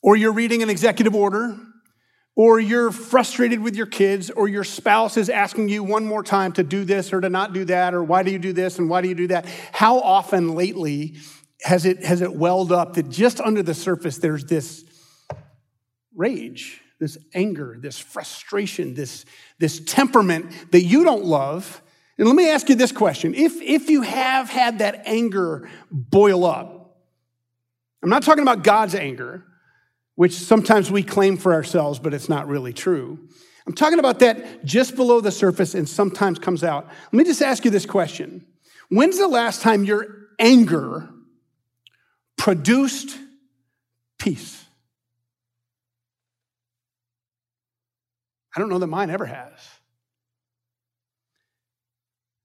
or 0.02 0.17
you're 0.17 0.33
reading 0.33 0.62
an 0.62 0.71
executive 0.71 1.14
order, 1.14 1.57
or 2.37 2.61
you're 2.61 2.93
frustrated 2.93 3.61
with 3.61 3.75
your 3.75 3.87
kids, 3.87 4.31
or 4.31 4.47
your 4.47 4.62
spouse 4.62 5.17
is 5.17 5.28
asking 5.28 5.69
you 5.69 5.83
one 5.83 6.05
more 6.05 6.23
time 6.23 6.52
to 6.52 6.62
do 6.62 6.85
this 6.85 7.12
or 7.12 7.21
to 7.21 7.28
not 7.28 7.52
do 7.52 7.64
that, 7.64 7.95
or 7.95 8.05
why 8.05 8.23
do 8.23 8.31
you 8.31 8.38
do 8.38 8.52
this 8.52 8.78
and 8.78 8.88
why 8.88 9.00
do 9.00 9.09
you 9.09 9.14
do 9.14 9.26
that? 9.26 9.45
How 9.73 9.99
often 9.99 10.55
lately 10.55 11.17
has 11.62 11.85
it, 11.85 12.05
has 12.05 12.21
it 12.21 12.33
welled 12.33 12.71
up 12.71 12.95
that 12.95 13.09
just 13.09 13.40
under 13.40 13.62
the 13.62 13.75
surface 13.75 14.19
there's 14.19 14.45
this 14.45 14.85
rage, 16.14 16.81
this 17.00 17.19
anger, 17.35 17.76
this 17.81 17.99
frustration, 17.99 18.95
this, 18.95 19.25
this 19.59 19.81
temperament 19.81 20.52
that 20.71 20.83
you 20.83 21.02
don't 21.02 21.25
love, 21.25 21.83
And 22.19 22.26
let 22.26 22.35
me 22.35 22.50
ask 22.50 22.69
you 22.69 22.75
this 22.75 22.90
question. 22.90 23.35
If, 23.35 23.61
if 23.62 23.88
you 23.88 24.02
have 24.02 24.50
had 24.50 24.81
that 24.81 25.02
anger 25.07 25.71
boil 25.90 26.45
up, 26.45 26.97
I'm 28.02 28.11
not 28.11 28.25
talking 28.25 28.43
about 28.43 28.64
God's 28.64 28.97
anger, 28.97 29.45
which 30.18 30.32
sometimes 30.32 30.90
we 30.90 31.00
claim 31.00 31.37
for 31.37 31.54
ourselves, 31.54 32.00
but 32.00 32.12
it's 32.12 32.28
not 32.28 32.48
really 32.48 32.72
true. 32.72 33.20
I'm 33.68 33.72
talking 33.72 34.00
about 34.00 34.18
that 34.18 34.64
just 34.64 34.96
below 34.96 35.20
the 35.20 35.30
surface 35.30 35.76
and 35.76 35.88
sometimes 35.88 36.40
comes 36.40 36.64
out. 36.64 36.88
Let 36.88 37.12
me 37.12 37.22
just 37.22 37.40
ask 37.40 37.64
you 37.64 37.70
this 37.70 37.87
question 37.87 38.44
When's 38.88 39.16
the 39.16 39.28
last 39.28 39.62
time 39.62 39.84
your 39.84 40.26
anger 40.40 41.08
produced 42.37 43.16
peace? 44.18 44.64
I 48.56 48.58
don't 48.58 48.70
know 48.70 48.80
that 48.80 48.88
mine 48.88 49.10
ever 49.10 49.26
has. 49.26 49.52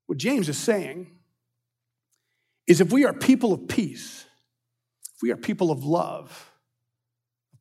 What 0.05 0.19
James 0.19 0.47
is 0.47 0.59
saying 0.59 1.07
is 2.67 2.81
if 2.81 2.93
we 2.93 3.03
are 3.03 3.13
people 3.13 3.51
of 3.51 3.67
peace, 3.67 4.25
if 5.15 5.23
we 5.23 5.31
are 5.31 5.37
people 5.37 5.71
of 5.71 5.83
love, 5.83 6.52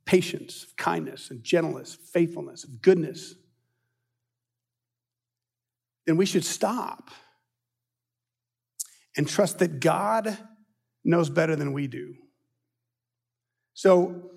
patience, 0.04 0.64
of 0.64 0.76
kindness, 0.76 1.30
and 1.30 1.42
gentleness, 1.42 1.94
faithfulness, 1.94 2.64
of 2.64 2.82
goodness, 2.82 3.34
then 6.06 6.16
we 6.16 6.26
should 6.26 6.44
stop 6.44 7.10
and 9.16 9.28
trust 9.28 9.58
that 9.60 9.80
God 9.80 10.36
knows 11.04 11.30
better 11.30 11.54
than 11.56 11.72
we 11.72 11.86
do. 11.86 12.14
So 13.74 14.30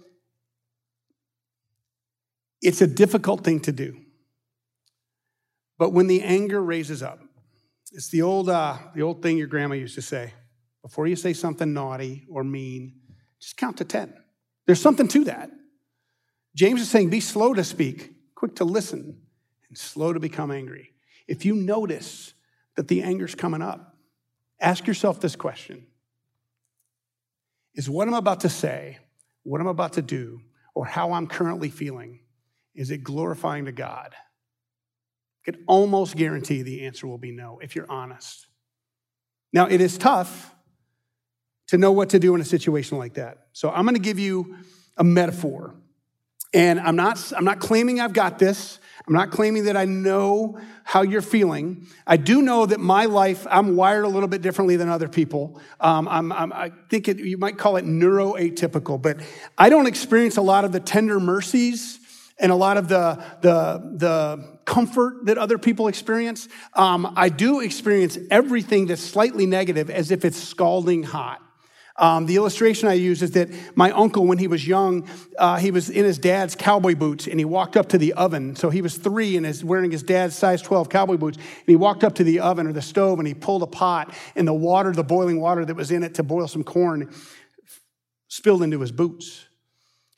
it's 2.62 2.82
a 2.82 2.88
difficult 2.88 3.44
thing 3.44 3.60
to 3.62 3.72
do. 3.72 3.98
But 5.78 5.92
when 5.92 6.08
the 6.08 6.22
anger 6.22 6.62
raises 6.62 7.04
up, 7.04 7.20
it's 7.92 8.10
the 8.10 8.22
old, 8.22 8.50
uh, 8.50 8.78
the 8.94 9.02
old 9.02 9.22
thing 9.22 9.38
your 9.38 9.48
grandma 9.48 9.76
used 9.76 9.96
to 9.96 10.02
say 10.02 10.34
before 10.82 11.08
you 11.08 11.16
say 11.16 11.34
something 11.34 11.74
naughty 11.74 12.26
or 12.30 12.44
mean, 12.44 12.94
just 13.40 13.58
count 13.58 13.78
to 13.78 13.86
10. 13.86 14.14
There's 14.66 14.82
something 14.82 15.08
to 15.10 15.26
that. 15.26 15.52
James 16.56 16.82
is 16.82 16.90
saying, 16.90 17.10
be 17.10 17.20
slow 17.20 17.54
to 17.54 17.64
speak, 17.64 18.14
quick 18.34 18.56
to 18.56 18.66
listen, 18.66 19.22
and 19.68 19.78
slow 19.78 20.14
to 20.14 20.20
become 20.20 20.52
angry. 20.52 20.94
If 21.28 21.46
you 21.46 21.56
notice 21.56 22.34
that 22.76 22.88
the 22.88 23.04
anger's 23.04 23.36
coming 23.36 23.62
up, 23.62 23.96
ask 24.60 24.88
yourself 24.88 25.20
this 25.20 25.36
question 25.36 25.86
Is 27.74 27.90
what 27.90 28.08
I'm 28.08 28.14
about 28.14 28.42
to 28.42 28.50
say, 28.50 29.00
what 29.44 29.60
I'm 29.60 29.68
about 29.68 29.94
to 29.94 30.02
do, 30.02 30.42
or 30.74 30.86
how 30.86 31.14
I'm 31.14 31.28
currently 31.28 31.70
feeling, 31.70 32.22
is 32.74 32.90
it 32.90 33.04
glorifying 33.04 33.66
to 33.66 33.72
God? 33.72 34.14
I 34.14 35.52
can 35.52 35.64
almost 35.68 36.16
guarantee 36.16 36.64
the 36.64 36.86
answer 36.86 37.06
will 37.06 37.18
be 37.18 37.32
no 37.32 37.60
if 37.62 37.76
you're 37.76 37.90
honest. 37.90 38.48
Now, 39.54 39.68
it 39.68 39.80
is 39.80 39.98
tough 39.98 40.55
to 41.68 41.78
know 41.78 41.92
what 41.92 42.10
to 42.10 42.20
do 42.20 42.36
in 42.36 42.42
a 42.42 42.46
situation 42.46 42.98
like 42.98 43.16
that. 43.16 43.48
So 43.54 43.70
I'm 43.70 43.86
going 43.86 43.96
to 43.96 44.02
give 44.02 44.20
you 44.20 44.58
a 44.98 45.04
metaphor. 45.04 45.76
And 46.54 46.80
I'm 46.80 46.96
not, 46.96 47.34
I'm 47.36 47.44
not 47.44 47.60
claiming 47.60 48.00
I've 48.00 48.14
got 48.14 48.40
this. 48.40 48.80
I'm 49.08 49.14
not 49.14 49.30
claiming 49.30 49.66
that 49.66 49.76
I 49.76 49.86
know 49.86 50.58
how 50.84 51.02
you're 51.02 51.22
feeling. 51.22 51.86
I 52.08 52.18
do 52.18 52.42
know 52.42 52.66
that 52.66 52.80
my 52.80 53.06
life, 53.06 53.46
I'm 53.50 53.76
wired 53.76 54.06
a 54.06 54.08
little 54.08 54.30
bit 54.30 54.42
differently 54.42 54.78
than 54.78 54.88
other 54.88 55.10
people. 55.10 55.62
Um, 55.80 56.08
I'm, 56.08 56.32
I'm, 56.32 56.54
i 56.54 56.72
think 56.90 57.08
it, 57.08 57.20
you 57.20 57.38
might 57.38 57.58
call 57.58 57.76
it 57.76 57.86
neuroatypical, 57.86 59.02
but 59.02 59.18
I 59.58 59.70
don't 59.70 59.86
experience 59.86 60.38
a 60.38 60.42
lot 60.42 60.64
of 60.64 60.72
the 60.72 60.80
tender 60.80 61.20
mercies 61.20 62.00
and 62.40 62.52
a 62.52 62.56
lot 62.56 62.78
of 62.78 62.88
the, 62.88 63.24
the, 63.42 63.98
the 63.98 64.58
comfort 64.66 65.26
that 65.26 65.38
other 65.38 65.58
people 65.58 65.88
experience. 65.88 66.48
Um, 66.74 67.14
I 67.16 67.30
do 67.30 67.60
experience 67.60 68.18
everything 68.32 68.88
that's 68.88 69.02
slightly 69.02 69.46
negative 69.46 69.90
as 69.90 70.10
if 70.10 70.26
it's 70.26 70.42
scalding 70.42 71.04
hot. 71.04 71.42
Um, 71.98 72.26
the 72.26 72.36
illustration 72.36 72.90
I 72.90 72.94
use 72.94 73.22
is 73.22 73.32
that 73.32 73.50
my 73.76 73.90
uncle, 73.92 74.26
when 74.26 74.38
he 74.38 74.48
was 74.48 74.68
young, 74.68 75.08
uh, 75.40 75.56
he 75.58 75.72
was 75.72 75.90
in 75.90 76.04
his 76.04 76.18
dad's 76.18 76.54
cowboy 76.54 76.94
boots 76.94 77.26
and 77.26 77.40
he 77.40 77.46
walked 77.46 77.78
up 77.78 77.90
to 77.90 77.98
the 77.98 78.14
oven. 78.14 78.56
So 78.58 78.70
he 78.70 78.82
was 78.82 78.98
three 78.98 79.38
and 79.38 79.46
is 79.46 79.64
wearing 79.64 79.92
his 79.92 80.04
dad's 80.04 80.36
size 80.36 80.62
12 80.62 80.90
cowboy 80.90 81.16
boots. 81.16 81.38
And 81.38 81.68
he 81.68 81.78
walked 81.78 82.04
up 82.04 82.16
to 82.16 82.26
the 82.26 82.42
oven 82.42 82.68
or 82.68 82.74
the 82.74 82.82
stove 82.82 83.20
and 83.20 83.28
he 83.28 83.34
pulled 83.34 83.64
a 83.64 83.68
pot 83.68 84.14
and 84.36 84.46
the 84.46 84.54
water, 84.54 84.92
the 84.92 85.06
boiling 85.06 85.40
water 85.40 85.64
that 85.64 85.76
was 85.76 85.90
in 85.90 86.04
it 86.04 86.16
to 86.16 86.24
boil 86.24 86.50
some 86.50 86.66
corn, 86.66 87.14
spilled 88.28 88.62
into 88.62 88.82
his 88.82 88.92
boots. 88.92 89.46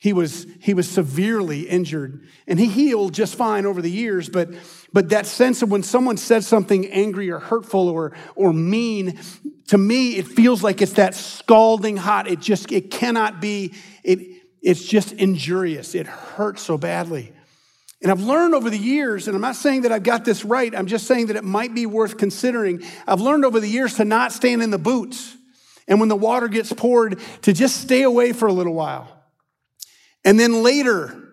He 0.00 0.12
was, 0.12 0.46
he 0.60 0.74
was 0.74 0.88
severely 0.88 1.68
injured 1.68 2.26
and 2.48 2.58
he 2.58 2.66
healed 2.66 3.14
just 3.14 3.36
fine 3.36 3.66
over 3.66 3.80
the 3.80 3.90
years, 3.90 4.28
but, 4.28 4.48
but 4.92 5.10
that 5.10 5.26
sense 5.26 5.62
of 5.62 5.70
when 5.70 5.82
someone 5.82 6.16
says 6.16 6.46
something 6.46 6.86
angry 6.86 7.30
or 7.30 7.38
hurtful 7.38 7.88
or, 7.88 8.12
or 8.34 8.52
mean, 8.52 9.18
to 9.68 9.78
me, 9.78 10.16
it 10.16 10.26
feels 10.26 10.62
like 10.62 10.80
it's 10.80 10.94
that 10.94 11.14
scalding 11.14 11.96
hot. 11.96 12.26
It 12.26 12.40
just, 12.40 12.72
it 12.72 12.90
cannot 12.90 13.40
be, 13.40 13.74
it, 14.02 14.20
it's 14.62 14.84
just 14.84 15.12
injurious. 15.12 15.94
It 15.94 16.06
hurts 16.06 16.62
so 16.62 16.78
badly. 16.78 17.32
And 18.00 18.12
I've 18.12 18.22
learned 18.22 18.54
over 18.54 18.70
the 18.70 18.78
years, 18.78 19.26
and 19.26 19.34
I'm 19.34 19.42
not 19.42 19.56
saying 19.56 19.82
that 19.82 19.92
I've 19.92 20.04
got 20.04 20.24
this 20.24 20.44
right, 20.44 20.74
I'm 20.74 20.86
just 20.86 21.06
saying 21.06 21.26
that 21.26 21.36
it 21.36 21.44
might 21.44 21.74
be 21.74 21.84
worth 21.84 22.16
considering. 22.16 22.82
I've 23.06 23.20
learned 23.20 23.44
over 23.44 23.60
the 23.60 23.68
years 23.68 23.94
to 23.94 24.04
not 24.04 24.32
stand 24.32 24.62
in 24.62 24.70
the 24.70 24.78
boots. 24.78 25.36
And 25.88 26.00
when 26.00 26.08
the 26.08 26.16
water 26.16 26.48
gets 26.48 26.72
poured, 26.72 27.18
to 27.42 27.52
just 27.52 27.80
stay 27.80 28.02
away 28.02 28.32
for 28.32 28.46
a 28.46 28.52
little 28.52 28.74
while. 28.74 29.08
And 30.24 30.38
then 30.38 30.62
later, 30.62 31.32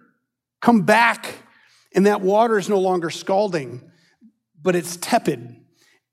come 0.61 0.83
back, 0.83 1.35
and 1.95 2.05
that 2.05 2.21
water 2.21 2.59
is 2.59 2.69
no 2.69 2.79
longer 2.79 3.09
scalding, 3.09 3.81
but 4.61 4.75
it's 4.75 4.97
tepid. 4.97 5.55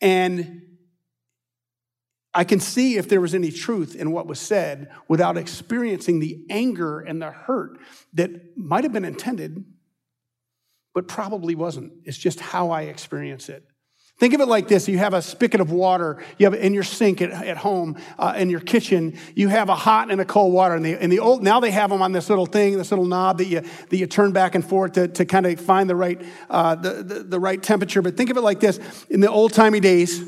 And 0.00 0.62
I 2.32 2.44
can 2.44 2.60
see 2.60 2.96
if 2.96 3.08
there 3.08 3.20
was 3.20 3.34
any 3.34 3.50
truth 3.50 3.94
in 3.94 4.12
what 4.12 4.26
was 4.26 4.40
said 4.40 4.90
without 5.08 5.36
experiencing 5.36 6.20
the 6.20 6.44
anger 6.48 7.00
and 7.00 7.20
the 7.20 7.30
hurt 7.30 7.78
that 8.14 8.56
might 8.56 8.84
have 8.84 8.92
been 8.92 9.04
intended, 9.04 9.64
but 10.94 11.08
probably 11.08 11.54
wasn't. 11.54 11.92
It's 12.04 12.16
just 12.16 12.40
how 12.40 12.70
I 12.70 12.82
experience 12.82 13.48
it. 13.48 13.64
Think 14.22 14.34
of 14.34 14.40
it 14.40 14.46
like 14.46 14.68
this. 14.68 14.86
You 14.86 14.98
have 14.98 15.14
a 15.14 15.20
spigot 15.20 15.60
of 15.60 15.72
water. 15.72 16.22
You 16.38 16.46
have 16.46 16.54
it 16.54 16.60
in 16.60 16.74
your 16.74 16.84
sink 16.84 17.20
at, 17.20 17.32
at 17.32 17.56
home, 17.56 17.96
uh, 18.20 18.34
in 18.36 18.50
your 18.50 18.60
kitchen. 18.60 19.18
You 19.34 19.48
have 19.48 19.68
a 19.68 19.74
hot 19.74 20.12
and 20.12 20.20
a 20.20 20.24
cold 20.24 20.52
water. 20.52 20.76
And 20.76 20.84
the, 20.84 20.94
and 20.94 21.10
the 21.10 21.18
old, 21.18 21.42
now 21.42 21.58
they 21.58 21.72
have 21.72 21.90
them 21.90 22.02
on 22.02 22.12
this 22.12 22.28
little 22.28 22.46
thing, 22.46 22.78
this 22.78 22.92
little 22.92 23.04
knob 23.04 23.38
that 23.38 23.46
you, 23.46 23.62
that 23.62 23.96
you 23.96 24.06
turn 24.06 24.30
back 24.30 24.54
and 24.54 24.64
forth 24.64 24.92
to, 24.92 25.08
to 25.08 25.24
kind 25.24 25.44
of 25.44 25.60
find 25.60 25.90
the 25.90 25.96
right, 25.96 26.24
uh, 26.48 26.76
the, 26.76 27.02
the, 27.02 27.14
the 27.24 27.40
right 27.40 27.60
temperature. 27.60 28.00
But 28.00 28.16
think 28.16 28.30
of 28.30 28.36
it 28.36 28.42
like 28.42 28.60
this. 28.60 28.78
In 29.10 29.18
the 29.18 29.28
old 29.28 29.54
timey 29.54 29.80
days, 29.80 30.22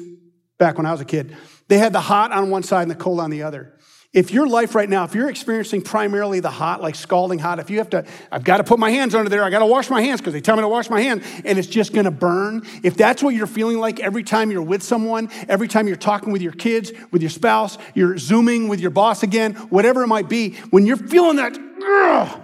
back 0.58 0.76
when 0.76 0.86
I 0.86 0.90
was 0.90 1.00
a 1.00 1.04
kid, 1.04 1.36
they 1.68 1.78
had 1.78 1.92
the 1.92 2.00
hot 2.00 2.32
on 2.32 2.50
one 2.50 2.64
side 2.64 2.82
and 2.82 2.90
the 2.90 2.96
cold 2.96 3.20
on 3.20 3.30
the 3.30 3.44
other. 3.44 3.78
If 4.14 4.30
your 4.30 4.46
life 4.46 4.76
right 4.76 4.88
now, 4.88 5.02
if 5.02 5.12
you're 5.12 5.28
experiencing 5.28 5.82
primarily 5.82 6.38
the 6.38 6.50
hot, 6.50 6.80
like 6.80 6.94
scalding 6.94 7.40
hot, 7.40 7.58
if 7.58 7.68
you 7.68 7.78
have 7.78 7.90
to, 7.90 8.06
I've 8.30 8.44
got 8.44 8.58
to 8.58 8.64
put 8.64 8.78
my 8.78 8.90
hands 8.90 9.12
under 9.12 9.28
there, 9.28 9.42
I 9.42 9.50
got 9.50 9.58
to 9.58 9.66
wash 9.66 9.90
my 9.90 10.00
hands 10.00 10.20
because 10.20 10.32
they 10.32 10.40
tell 10.40 10.54
me 10.54 10.62
to 10.62 10.68
wash 10.68 10.88
my 10.88 11.00
hands, 11.00 11.24
and 11.44 11.58
it's 11.58 11.66
just 11.66 11.92
going 11.92 12.04
to 12.04 12.12
burn. 12.12 12.62
If 12.84 12.96
that's 12.96 13.24
what 13.24 13.34
you're 13.34 13.48
feeling 13.48 13.78
like 13.78 13.98
every 13.98 14.22
time 14.22 14.52
you're 14.52 14.62
with 14.62 14.84
someone, 14.84 15.30
every 15.48 15.66
time 15.66 15.88
you're 15.88 15.96
talking 15.96 16.32
with 16.32 16.42
your 16.42 16.52
kids, 16.52 16.92
with 17.10 17.22
your 17.22 17.30
spouse, 17.30 17.76
you're 17.94 18.16
zooming 18.16 18.68
with 18.68 18.78
your 18.78 18.92
boss 18.92 19.24
again, 19.24 19.54
whatever 19.54 20.04
it 20.04 20.06
might 20.06 20.28
be, 20.28 20.54
when 20.70 20.86
you're 20.86 20.96
feeling 20.96 21.36
that, 21.36 22.40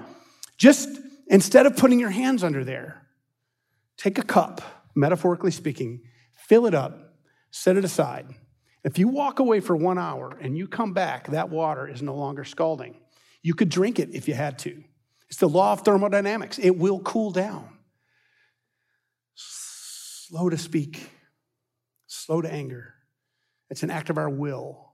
just 0.58 0.88
instead 1.28 1.66
of 1.66 1.76
putting 1.76 2.00
your 2.00 2.10
hands 2.10 2.42
under 2.42 2.64
there, 2.64 3.06
take 3.96 4.18
a 4.18 4.24
cup, 4.24 4.60
metaphorically 4.96 5.52
speaking, 5.52 6.00
fill 6.34 6.66
it 6.66 6.74
up, 6.74 7.14
set 7.52 7.76
it 7.76 7.84
aside 7.84 8.26
if 8.84 8.98
you 8.98 9.08
walk 9.08 9.38
away 9.38 9.60
for 9.60 9.76
one 9.76 9.98
hour 9.98 10.36
and 10.40 10.56
you 10.56 10.66
come 10.66 10.92
back, 10.92 11.28
that 11.28 11.50
water 11.50 11.86
is 11.86 12.02
no 12.02 12.14
longer 12.14 12.44
scalding. 12.44 12.96
You 13.42 13.54
could 13.54 13.68
drink 13.68 13.98
it 13.98 14.10
if 14.14 14.28
you 14.28 14.34
had 14.34 14.58
to. 14.60 14.82
It's 15.28 15.38
the 15.38 15.48
law 15.48 15.72
of 15.72 15.82
thermodynamics, 15.82 16.58
it 16.58 16.76
will 16.76 17.00
cool 17.00 17.30
down. 17.30 17.68
Slow 19.34 20.48
to 20.48 20.58
speak, 20.58 21.10
slow 22.06 22.40
to 22.40 22.52
anger. 22.52 22.94
It's 23.68 23.82
an 23.82 23.90
act 23.90 24.10
of 24.10 24.18
our 24.18 24.30
will. 24.30 24.92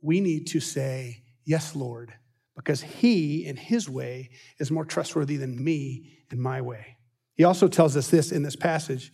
We 0.00 0.20
need 0.20 0.46
to 0.48 0.60
say, 0.60 1.24
Yes, 1.44 1.74
Lord, 1.74 2.12
because 2.54 2.80
He, 2.80 3.44
in 3.46 3.56
His 3.56 3.88
way, 3.88 4.30
is 4.58 4.70
more 4.70 4.84
trustworthy 4.84 5.36
than 5.36 5.62
me 5.62 6.18
in 6.30 6.40
my 6.40 6.60
way. 6.60 6.98
He 7.34 7.44
also 7.44 7.66
tells 7.68 7.96
us 7.96 8.08
this 8.08 8.30
in 8.30 8.42
this 8.42 8.56
passage 8.56 9.12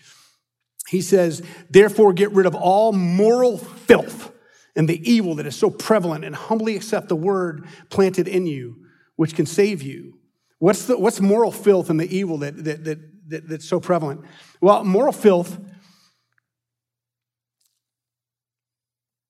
he 0.89 1.01
says, 1.01 1.43
therefore, 1.69 2.13
get 2.13 2.33
rid 2.33 2.47
of 2.47 2.55
all 2.55 2.93
moral 2.93 3.59
filth 3.59 4.33
and 4.77 4.89
the 4.89 5.11
evil 5.11 5.35
that 5.37 5.47
is 5.47 5.57
so 5.57 5.71
prevalent 5.71 6.25
and 6.25 6.35
humbly 6.37 6.77
accept 6.77 7.09
the 7.09 7.17
word 7.17 7.67
planted 7.91 8.29
in 8.29 8.47
you, 8.47 8.77
which 9.17 9.35
can 9.35 9.47
save 9.47 9.83
you. 9.83 10.19
What's, 10.59 10.87
the, 10.87 10.99
what's 10.99 11.21
moral 11.21 11.53
filth 11.53 11.91
and 11.91 11.99
the 11.99 12.15
evil 12.15 12.39
that, 12.39 12.65
that, 12.65 12.85
that, 12.85 13.31
that, 13.31 13.49
that's 13.49 13.69
so 13.69 13.81
prevalent? 13.81 14.23
Well, 14.61 14.85
moral 14.85 15.13
filth, 15.13 15.59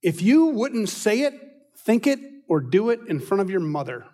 if 0.03 0.23
you 0.23 0.47
wouldn't 0.47 0.89
say 0.89 1.23
it, 1.23 1.35
think 1.79 2.07
it, 2.07 2.21
or 2.49 2.61
do 2.61 2.91
it 2.91 3.01
in 3.09 3.19
front 3.19 3.41
of 3.41 3.51
your 3.51 3.61
mother, 3.61 4.07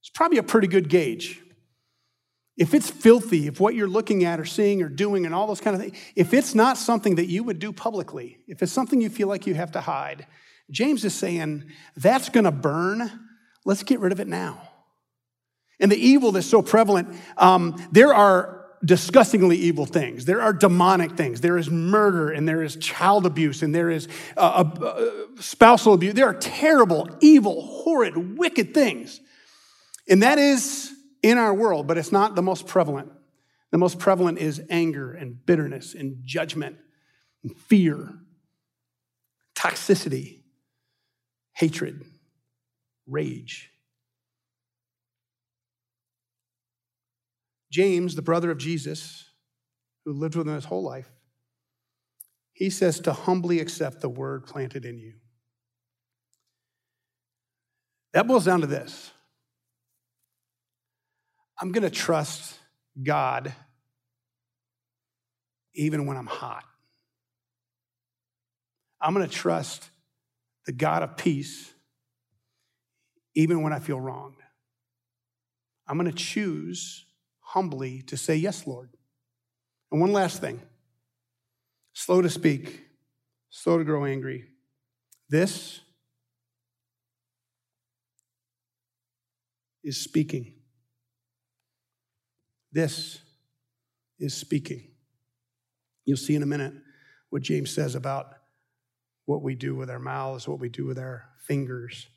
it's 0.00 0.10
probably 0.10 0.38
a 0.38 0.42
pretty 0.42 0.68
good 0.68 0.88
gauge. 0.88 1.41
If 2.56 2.74
it's 2.74 2.90
filthy, 2.90 3.46
if 3.46 3.60
what 3.60 3.74
you're 3.74 3.88
looking 3.88 4.24
at 4.24 4.38
or 4.38 4.44
seeing 4.44 4.82
or 4.82 4.88
doing 4.88 5.24
and 5.24 5.34
all 5.34 5.46
those 5.46 5.60
kind 5.60 5.74
of 5.74 5.82
things, 5.82 5.96
if 6.14 6.34
it's 6.34 6.54
not 6.54 6.76
something 6.76 7.14
that 7.14 7.26
you 7.26 7.42
would 7.44 7.58
do 7.58 7.72
publicly, 7.72 8.38
if 8.46 8.62
it's 8.62 8.72
something 8.72 9.00
you 9.00 9.08
feel 9.08 9.28
like 9.28 9.46
you 9.46 9.54
have 9.54 9.72
to 9.72 9.80
hide, 9.80 10.26
James 10.70 11.04
is 11.04 11.14
saying 11.14 11.64
that's 11.96 12.28
going 12.28 12.44
to 12.44 12.52
burn. 12.52 13.10
Let's 13.64 13.82
get 13.82 14.00
rid 14.00 14.12
of 14.12 14.20
it 14.20 14.28
now. 14.28 14.60
And 15.80 15.90
the 15.90 15.96
evil 15.96 16.32
that's 16.32 16.46
so 16.46 16.62
prevalent, 16.62 17.14
um, 17.36 17.76
there 17.90 18.14
are 18.14 18.66
disgustingly 18.84 19.56
evil 19.56 19.86
things. 19.86 20.24
There 20.24 20.42
are 20.42 20.52
demonic 20.52 21.12
things. 21.12 21.40
There 21.40 21.56
is 21.56 21.70
murder 21.70 22.30
and 22.30 22.48
there 22.48 22.62
is 22.62 22.76
child 22.76 23.26
abuse 23.26 23.62
and 23.62 23.74
there 23.74 23.90
is 23.90 24.08
uh, 24.36 24.64
uh, 24.80 25.10
spousal 25.40 25.94
abuse. 25.94 26.14
There 26.14 26.26
are 26.26 26.34
terrible, 26.34 27.08
evil, 27.20 27.62
horrid, 27.62 28.38
wicked 28.38 28.74
things. 28.74 29.20
And 30.08 30.22
that 30.22 30.38
is 30.38 30.92
in 31.22 31.38
our 31.38 31.54
world, 31.54 31.86
but 31.86 31.98
it's 31.98 32.12
not 32.12 32.34
the 32.34 32.42
most 32.42 32.66
prevalent. 32.66 33.10
The 33.70 33.78
most 33.78 33.98
prevalent 33.98 34.38
is 34.38 34.62
anger 34.68 35.12
and 35.12 35.44
bitterness 35.46 35.94
and 35.94 36.18
judgment 36.24 36.76
and 37.42 37.56
fear, 37.56 38.18
toxicity, 39.54 40.42
hatred, 41.54 42.04
rage. 43.06 43.70
James, 47.70 48.14
the 48.14 48.22
brother 48.22 48.50
of 48.50 48.58
Jesus, 48.58 49.30
who 50.04 50.12
lived 50.12 50.34
with 50.34 50.46
him 50.46 50.54
his 50.54 50.66
whole 50.66 50.82
life, 50.82 51.10
he 52.52 52.68
says 52.68 53.00
to 53.00 53.12
humbly 53.14 53.60
accept 53.60 54.02
the 54.02 54.10
word 54.10 54.44
planted 54.44 54.84
in 54.84 54.98
you. 54.98 55.14
That 58.12 58.26
boils 58.26 58.44
down 58.44 58.60
to 58.60 58.66
this 58.66 59.11
I'm 61.60 61.72
going 61.72 61.82
to 61.82 61.90
trust 61.90 62.58
God 63.02 63.52
even 65.74 66.06
when 66.06 66.16
I'm 66.16 66.26
hot. 66.26 66.64
I'm 69.00 69.14
going 69.14 69.28
to 69.28 69.34
trust 69.34 69.90
the 70.66 70.72
God 70.72 71.02
of 71.02 71.16
peace 71.16 71.72
even 73.34 73.62
when 73.62 73.72
I 73.72 73.78
feel 73.78 73.98
wronged. 73.98 74.36
I'm 75.88 75.98
going 75.98 76.10
to 76.10 76.16
choose 76.16 77.06
humbly 77.40 78.02
to 78.02 78.16
say, 78.16 78.36
Yes, 78.36 78.66
Lord. 78.66 78.90
And 79.90 80.00
one 80.00 80.12
last 80.12 80.40
thing 80.40 80.60
slow 81.92 82.22
to 82.22 82.30
speak, 82.30 82.84
slow 83.50 83.78
to 83.78 83.84
grow 83.84 84.04
angry. 84.04 84.46
This 85.28 85.80
is 89.82 89.98
speaking. 89.98 90.54
This 92.72 93.18
is 94.18 94.34
speaking. 94.34 94.88
You'll 96.04 96.16
see 96.16 96.34
in 96.34 96.42
a 96.42 96.46
minute 96.46 96.74
what 97.30 97.42
James 97.42 97.70
says 97.70 97.94
about 97.94 98.34
what 99.26 99.42
we 99.42 99.54
do 99.54 99.74
with 99.74 99.90
our 99.90 99.98
mouths, 99.98 100.48
what 100.48 100.58
we 100.58 100.68
do 100.68 100.86
with 100.86 100.98
our 100.98 101.24
fingers. 101.46 102.08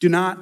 Do 0.00 0.08
not 0.08 0.38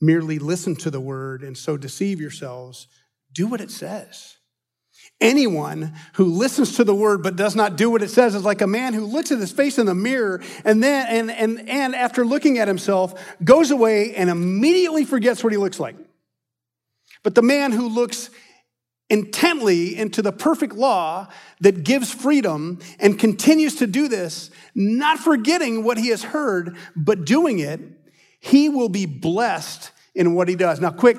merely 0.00 0.38
listen 0.38 0.76
to 0.76 0.90
the 0.90 1.00
word 1.00 1.42
and 1.42 1.56
so 1.56 1.76
deceive 1.76 2.20
yourselves. 2.20 2.88
Do 3.32 3.46
what 3.46 3.60
it 3.60 3.70
says. 3.70 4.36
Anyone 5.20 5.94
who 6.14 6.26
listens 6.26 6.76
to 6.76 6.84
the 6.84 6.94
word 6.94 7.22
but 7.22 7.36
does 7.36 7.56
not 7.56 7.76
do 7.76 7.90
what 7.90 8.02
it 8.02 8.10
says 8.10 8.34
is 8.34 8.44
like 8.44 8.62
a 8.62 8.66
man 8.66 8.94
who 8.94 9.04
looks 9.04 9.32
at 9.32 9.38
his 9.38 9.52
face 9.52 9.78
in 9.78 9.86
the 9.86 9.94
mirror 9.94 10.42
and 10.64 10.82
then 10.82 11.06
and 11.08 11.30
and 11.30 11.68
and 11.68 11.94
after 11.94 12.24
looking 12.24 12.58
at 12.58 12.68
himself 12.68 13.14
goes 13.42 13.70
away 13.70 14.14
and 14.14 14.30
immediately 14.30 15.04
forgets 15.04 15.42
what 15.42 15.52
he 15.52 15.58
looks 15.58 15.80
like. 15.80 15.96
But 17.22 17.34
the 17.34 17.42
man 17.42 17.72
who 17.72 17.88
looks 17.88 18.30
intently 19.10 19.96
into 19.96 20.22
the 20.22 20.32
perfect 20.32 20.74
law 20.74 21.28
that 21.60 21.84
gives 21.84 22.12
freedom 22.12 22.80
and 22.98 23.18
continues 23.18 23.76
to 23.76 23.86
do 23.86 24.08
this, 24.08 24.50
not 24.74 25.18
forgetting 25.18 25.84
what 25.84 25.98
he 25.98 26.08
has 26.08 26.22
heard, 26.22 26.76
but 26.96 27.24
doing 27.24 27.58
it, 27.58 27.80
he 28.40 28.68
will 28.68 28.88
be 28.88 29.06
blessed 29.06 29.90
in 30.14 30.34
what 30.34 30.48
he 30.48 30.56
does. 30.56 30.80
Now, 30.80 30.90
quick, 30.90 31.18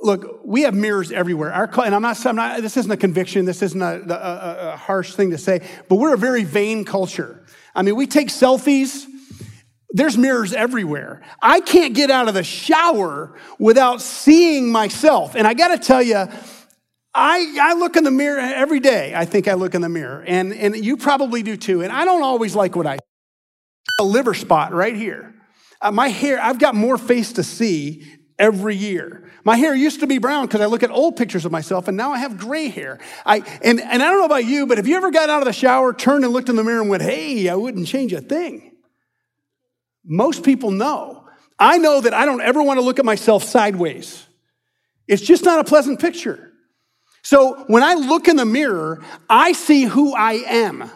look, 0.00 0.40
we 0.44 0.62
have 0.62 0.74
mirrors 0.74 1.12
everywhere. 1.12 1.52
Our, 1.52 1.70
and 1.84 1.94
I'm 1.94 2.02
not, 2.02 2.24
I'm 2.26 2.36
not, 2.36 2.62
this 2.62 2.76
isn't 2.76 2.90
a 2.90 2.96
conviction, 2.96 3.44
this 3.44 3.62
isn't 3.62 3.82
a, 3.82 4.02
a, 4.12 4.72
a 4.72 4.76
harsh 4.76 5.14
thing 5.14 5.30
to 5.30 5.38
say, 5.38 5.66
but 5.88 5.96
we're 5.96 6.14
a 6.14 6.18
very 6.18 6.44
vain 6.44 6.84
culture. 6.84 7.44
I 7.74 7.82
mean, 7.82 7.96
we 7.96 8.06
take 8.06 8.28
selfies 8.28 9.06
there's 9.94 10.18
mirrors 10.18 10.52
everywhere. 10.52 11.22
I 11.40 11.60
can't 11.60 11.94
get 11.94 12.10
out 12.10 12.26
of 12.26 12.34
the 12.34 12.42
shower 12.42 13.38
without 13.60 14.02
seeing 14.02 14.72
myself. 14.72 15.36
And 15.36 15.46
I 15.46 15.54
got 15.54 15.68
to 15.68 15.78
tell 15.78 16.02
you, 16.02 16.26
I, 17.14 17.56
I 17.60 17.74
look 17.74 17.96
in 17.96 18.04
the 18.04 18.10
mirror 18.10 18.40
every 18.40 18.80
day. 18.80 19.14
I 19.14 19.24
think 19.24 19.46
I 19.46 19.54
look 19.54 19.74
in 19.74 19.82
the 19.82 19.88
mirror, 19.88 20.24
and, 20.26 20.52
and 20.52 20.76
you 20.76 20.96
probably 20.96 21.42
do 21.42 21.56
too. 21.56 21.82
And 21.82 21.92
I 21.92 22.04
don't 22.04 22.22
always 22.22 22.56
like 22.56 22.74
what 22.74 22.86
I 22.86 22.98
a 24.00 24.04
liver 24.04 24.34
spot 24.34 24.72
right 24.72 24.96
here. 24.96 25.34
Uh, 25.80 25.92
my 25.92 26.08
hair, 26.08 26.42
I've 26.42 26.58
got 26.58 26.74
more 26.74 26.98
face 26.98 27.34
to 27.34 27.44
see 27.44 28.04
every 28.38 28.74
year. 28.74 29.30
My 29.44 29.56
hair 29.56 29.74
used 29.74 30.00
to 30.00 30.06
be 30.06 30.18
brown 30.18 30.46
because 30.46 30.60
I 30.60 30.66
look 30.66 30.82
at 30.82 30.90
old 30.90 31.16
pictures 31.16 31.44
of 31.44 31.52
myself, 31.52 31.86
and 31.86 31.96
now 31.96 32.12
I 32.12 32.18
have 32.18 32.38
gray 32.38 32.68
hair. 32.68 32.98
I 33.24 33.38
and, 33.62 33.80
and 33.80 34.02
I 34.02 34.08
don't 34.08 34.18
know 34.18 34.24
about 34.24 34.46
you, 34.46 34.66
but 34.66 34.78
have 34.78 34.88
you 34.88 34.96
ever 34.96 35.10
got 35.10 35.30
out 35.30 35.40
of 35.40 35.44
the 35.44 35.52
shower, 35.52 35.92
turned 35.92 36.24
and 36.24 36.32
looked 36.32 36.48
in 36.48 36.56
the 36.56 36.64
mirror, 36.64 36.80
and 36.80 36.90
went, 36.90 37.02
"Hey, 37.02 37.48
I 37.48 37.54
wouldn't 37.54 37.86
change 37.86 38.12
a 38.12 38.20
thing." 38.20 38.72
Most 40.04 40.42
people 40.42 40.70
know. 40.70 41.26
I 41.58 41.78
know 41.78 42.00
that 42.00 42.12
I 42.12 42.24
don't 42.24 42.40
ever 42.40 42.62
want 42.62 42.78
to 42.78 42.84
look 42.84 42.98
at 42.98 43.04
myself 43.04 43.44
sideways. 43.44 44.26
It's 45.06 45.22
just 45.22 45.44
not 45.44 45.60
a 45.60 45.64
pleasant 45.64 46.00
picture. 46.00 46.53
So 47.24 47.64
when 47.68 47.82
I 47.82 47.94
look 47.94 48.28
in 48.28 48.36
the 48.36 48.44
mirror, 48.44 49.02
I 49.28 49.52
see 49.52 49.84
who 49.84 50.14
I 50.14 50.32
am. 50.46 50.90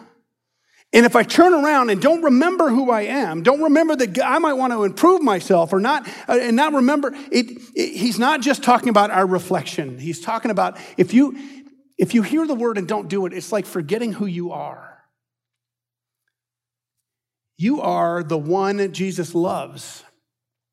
And 0.93 1.05
if 1.05 1.15
I 1.15 1.23
turn 1.23 1.53
around 1.53 1.89
and 1.89 2.01
don't 2.01 2.23
remember 2.23 2.69
who 2.69 2.91
I 2.91 3.01
am, 3.01 3.43
don't 3.43 3.61
remember 3.61 3.95
that 3.95 4.19
I 4.23 4.39
might 4.39 4.53
want 4.53 4.73
to 4.73 4.83
improve 4.83 5.21
myself 5.21 5.73
or 5.73 5.79
not, 5.79 6.07
uh, 6.27 6.39
and 6.41 6.55
not 6.55 6.73
remember 6.73 7.13
it, 7.31 7.51
it, 7.75 7.95
he's 7.95 8.17
not 8.17 8.41
just 8.41 8.63
talking 8.63 8.89
about 8.89 9.11
our 9.11 9.25
reflection. 9.25 9.99
He's 9.99 10.21
talking 10.21 10.49
about 10.49 10.77
if 10.97 11.13
you 11.13 11.37
if 11.97 12.13
you 12.13 12.21
hear 12.21 12.47
the 12.47 12.55
word 12.55 12.77
and 12.77 12.87
don't 12.87 13.09
do 13.09 13.25
it, 13.25 13.33
it's 13.33 13.51
like 13.51 13.65
forgetting 13.65 14.13
who 14.13 14.25
you 14.25 14.51
are. 14.51 14.99
You 17.57 17.81
are 17.81 18.23
the 18.23 18.37
one 18.37 18.93
Jesus 18.93 19.35
loves. 19.35 20.03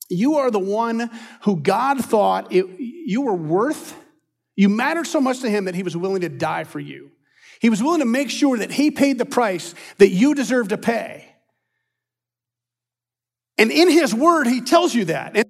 You 0.09 0.37
are 0.37 0.53
the 0.53 0.61
one 0.61 1.11
who 1.42 1.57
God 1.57 2.03
thought 2.03 2.53
it, 2.53 2.64
you 2.79 3.23
were 3.23 3.35
worth 3.35 3.95
you 4.57 4.69
mattered 4.69 5.07
so 5.07 5.21
much 5.21 5.40
to 5.40 5.51
him 5.51 5.66
that 5.66 5.75
he 5.75 5.83
was 5.83 5.97
willing 5.97 6.23
to 6.23 6.29
die 6.29 6.64
for 6.64 6.81
you. 6.81 7.11
He 7.61 7.71
was 7.71 7.83
willing 7.83 8.01
to 8.01 8.07
make 8.07 8.31
sure 8.31 8.59
that 8.59 8.71
he 8.71 8.90
paid 8.90 9.19
the 9.19 9.27
price 9.27 9.75
that 9.99 10.09
you 10.09 10.35
deserve 10.35 10.69
to 10.69 10.79
pay. 10.79 11.27
And 13.59 13.71
in 13.71 13.90
his 13.90 14.14
word, 14.14 14.47
he 14.47 14.61
tells 14.61 14.95
you 14.95 15.07
that. 15.07 15.37
And 15.37 15.47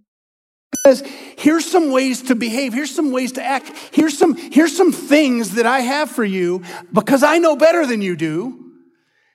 says, 0.84 1.00
here's 1.38 1.64
some 1.64 1.90
ways 1.90 2.22
to 2.22 2.34
behave, 2.34 2.72
here's 2.72 2.94
some 2.94 3.10
ways 3.10 3.32
to 3.32 3.44
act, 3.44 3.72
here's 3.92 4.16
some, 4.16 4.36
here's 4.36 4.76
some 4.76 4.92
things 4.92 5.54
that 5.54 5.66
I 5.66 5.80
have 5.80 6.10
for 6.10 6.24
you 6.24 6.62
because 6.92 7.22
I 7.22 7.38
know 7.38 7.56
better 7.56 7.86
than 7.86 8.02
you 8.02 8.16
do. 8.16 8.72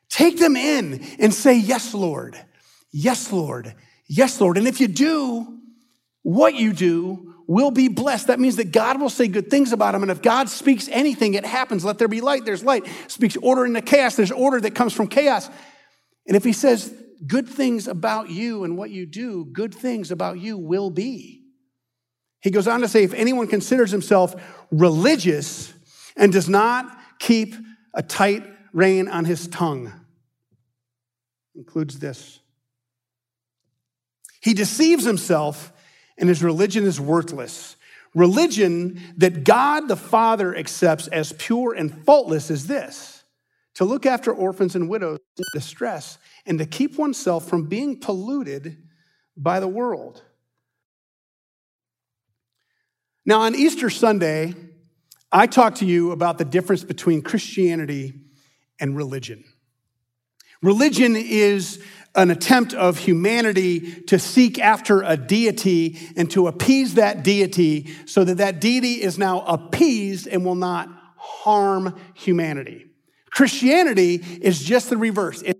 Take 0.09 0.39
them 0.39 0.55
in 0.55 1.03
and 1.19 1.33
say, 1.33 1.57
Yes, 1.57 1.93
Lord. 1.93 2.37
Yes, 2.91 3.31
Lord. 3.31 3.73
Yes, 4.07 4.41
Lord. 4.41 4.57
And 4.57 4.67
if 4.67 4.81
you 4.81 4.89
do 4.89 5.59
what 6.21 6.55
you 6.55 6.73
do, 6.73 7.30
will 7.47 7.71
be 7.71 7.87
blessed. 7.87 8.27
That 8.27 8.39
means 8.39 8.55
that 8.57 8.71
God 8.71 8.99
will 8.99 9.09
say 9.09 9.27
good 9.27 9.49
things 9.49 9.71
about 9.71 9.95
him. 9.95 10.01
And 10.01 10.11
if 10.11 10.21
God 10.21 10.49
speaks 10.49 10.87
anything, 10.89 11.33
it 11.33 11.45
happens. 11.45 11.83
Let 11.83 11.97
there 11.97 12.07
be 12.07 12.21
light, 12.21 12.45
there's 12.45 12.63
light. 12.63 12.87
Speaks 13.07 13.35
order 13.37 13.65
into 13.65 13.81
chaos, 13.81 14.15
there's 14.15 14.31
order 14.31 14.59
that 14.61 14.75
comes 14.75 14.93
from 14.93 15.07
chaos. 15.07 15.49
And 16.27 16.37
if 16.37 16.43
he 16.43 16.53
says 16.53 16.93
good 17.25 17.47
things 17.47 17.87
about 17.87 18.29
you 18.29 18.63
and 18.63 18.77
what 18.77 18.89
you 18.89 19.05
do, 19.05 19.45
good 19.45 19.73
things 19.73 20.11
about 20.11 20.39
you 20.39 20.57
will 20.57 20.89
be. 20.89 21.43
He 22.41 22.49
goes 22.49 22.67
on 22.67 22.81
to 22.81 22.87
say 22.87 23.03
if 23.03 23.13
anyone 23.13 23.47
considers 23.47 23.91
himself 23.91 24.35
religious 24.71 25.73
and 26.15 26.31
does 26.31 26.49
not 26.49 26.85
keep 27.19 27.55
a 27.93 28.01
tight 28.01 28.43
rein 28.73 29.07
on 29.07 29.25
his 29.25 29.47
tongue, 29.47 29.93
includes 31.55 31.99
this. 31.99 32.39
He 34.41 34.53
deceives 34.55 35.03
himself 35.03 35.71
and 36.17 36.29
his 36.29 36.43
religion 36.43 36.85
is 36.85 36.99
worthless. 36.99 37.75
Religion 38.13 39.01
that 39.17 39.43
God 39.43 39.87
the 39.87 39.95
Father 39.95 40.55
accepts 40.55 41.07
as 41.07 41.33
pure 41.33 41.73
and 41.73 42.03
faultless 42.05 42.49
is 42.49 42.67
this 42.67 43.23
to 43.75 43.85
look 43.85 44.05
after 44.05 44.33
orphans 44.33 44.75
and 44.75 44.89
widows 44.89 45.19
in 45.37 45.43
distress 45.53 46.17
and 46.45 46.59
to 46.59 46.65
keep 46.65 46.97
oneself 46.97 47.47
from 47.47 47.67
being 47.67 47.99
polluted 47.99 48.77
by 49.37 49.59
the 49.59 49.67
world. 49.67 50.21
Now, 53.25 53.41
on 53.41 53.55
Easter 53.55 53.89
Sunday, 53.89 54.55
I 55.31 55.47
talked 55.47 55.77
to 55.77 55.85
you 55.85 56.11
about 56.11 56.37
the 56.37 56.45
difference 56.45 56.83
between 56.83 57.21
Christianity 57.21 58.13
and 58.79 58.97
religion. 58.97 59.43
Religion 60.61 61.15
is 61.15 61.81
an 62.15 62.29
attempt 62.29 62.73
of 62.73 62.97
humanity 62.97 64.01
to 64.01 64.19
seek 64.19 64.59
after 64.59 65.01
a 65.01 65.15
deity 65.15 65.97
and 66.17 66.29
to 66.31 66.47
appease 66.47 66.95
that 66.95 67.23
deity 67.23 67.89
so 68.05 68.23
that 68.23 68.37
that 68.37 68.59
deity 68.59 69.01
is 69.01 69.17
now 69.17 69.41
appeased 69.41 70.27
and 70.27 70.43
will 70.43 70.55
not 70.55 70.89
harm 71.15 71.97
humanity. 72.13 72.85
Christianity 73.31 74.15
is 74.41 74.61
just 74.61 74.89
the 74.89 74.97
reverse. 74.97 75.41
It's 75.41 75.59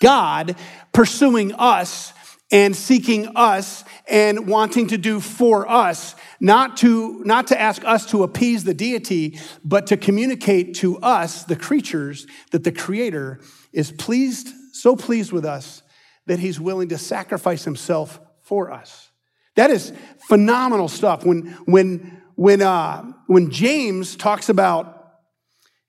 God 0.00 0.56
pursuing 0.92 1.52
us 1.54 2.12
and 2.50 2.74
seeking 2.74 3.36
us 3.36 3.84
and 4.08 4.46
wanting 4.46 4.86
to 4.88 4.98
do 4.98 5.20
for 5.20 5.68
us, 5.68 6.14
not 6.40 6.78
to, 6.78 7.22
not 7.24 7.48
to 7.48 7.60
ask 7.60 7.84
us 7.84 8.06
to 8.06 8.22
appease 8.22 8.64
the 8.64 8.72
deity, 8.72 9.38
but 9.64 9.86
to 9.88 9.96
communicate 9.96 10.74
to 10.76 10.98
us, 10.98 11.44
the 11.44 11.56
creatures, 11.56 12.26
that 12.52 12.64
the 12.64 12.72
Creator 12.72 13.40
is 13.72 13.92
pleased, 13.92 14.48
so 14.82 14.96
pleased 14.96 15.32
with 15.32 15.44
us 15.44 15.82
that 16.26 16.38
He's 16.38 16.60
willing 16.60 16.88
to 16.90 16.98
sacrifice 16.98 17.64
Himself 17.64 18.20
for 18.42 18.70
us. 18.70 19.10
That 19.56 19.70
is 19.70 19.92
phenomenal 20.28 20.88
stuff. 20.88 21.24
When, 21.24 21.48
when, 21.64 22.22
when, 22.36 22.62
uh, 22.62 23.02
when 23.26 23.50
James 23.50 24.14
talks 24.14 24.48
about 24.48 24.98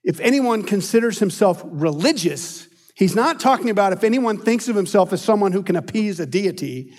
if 0.02 0.18
anyone 0.20 0.62
considers 0.62 1.18
himself 1.18 1.62
religious, 1.64 2.66
he's 2.94 3.14
not 3.14 3.38
talking 3.38 3.70
about 3.70 3.92
if 3.92 4.02
anyone 4.02 4.38
thinks 4.38 4.68
of 4.68 4.76
himself 4.76 5.12
as 5.12 5.22
someone 5.22 5.52
who 5.52 5.62
can 5.62 5.76
appease 5.76 6.20
a 6.20 6.26
deity. 6.26 6.94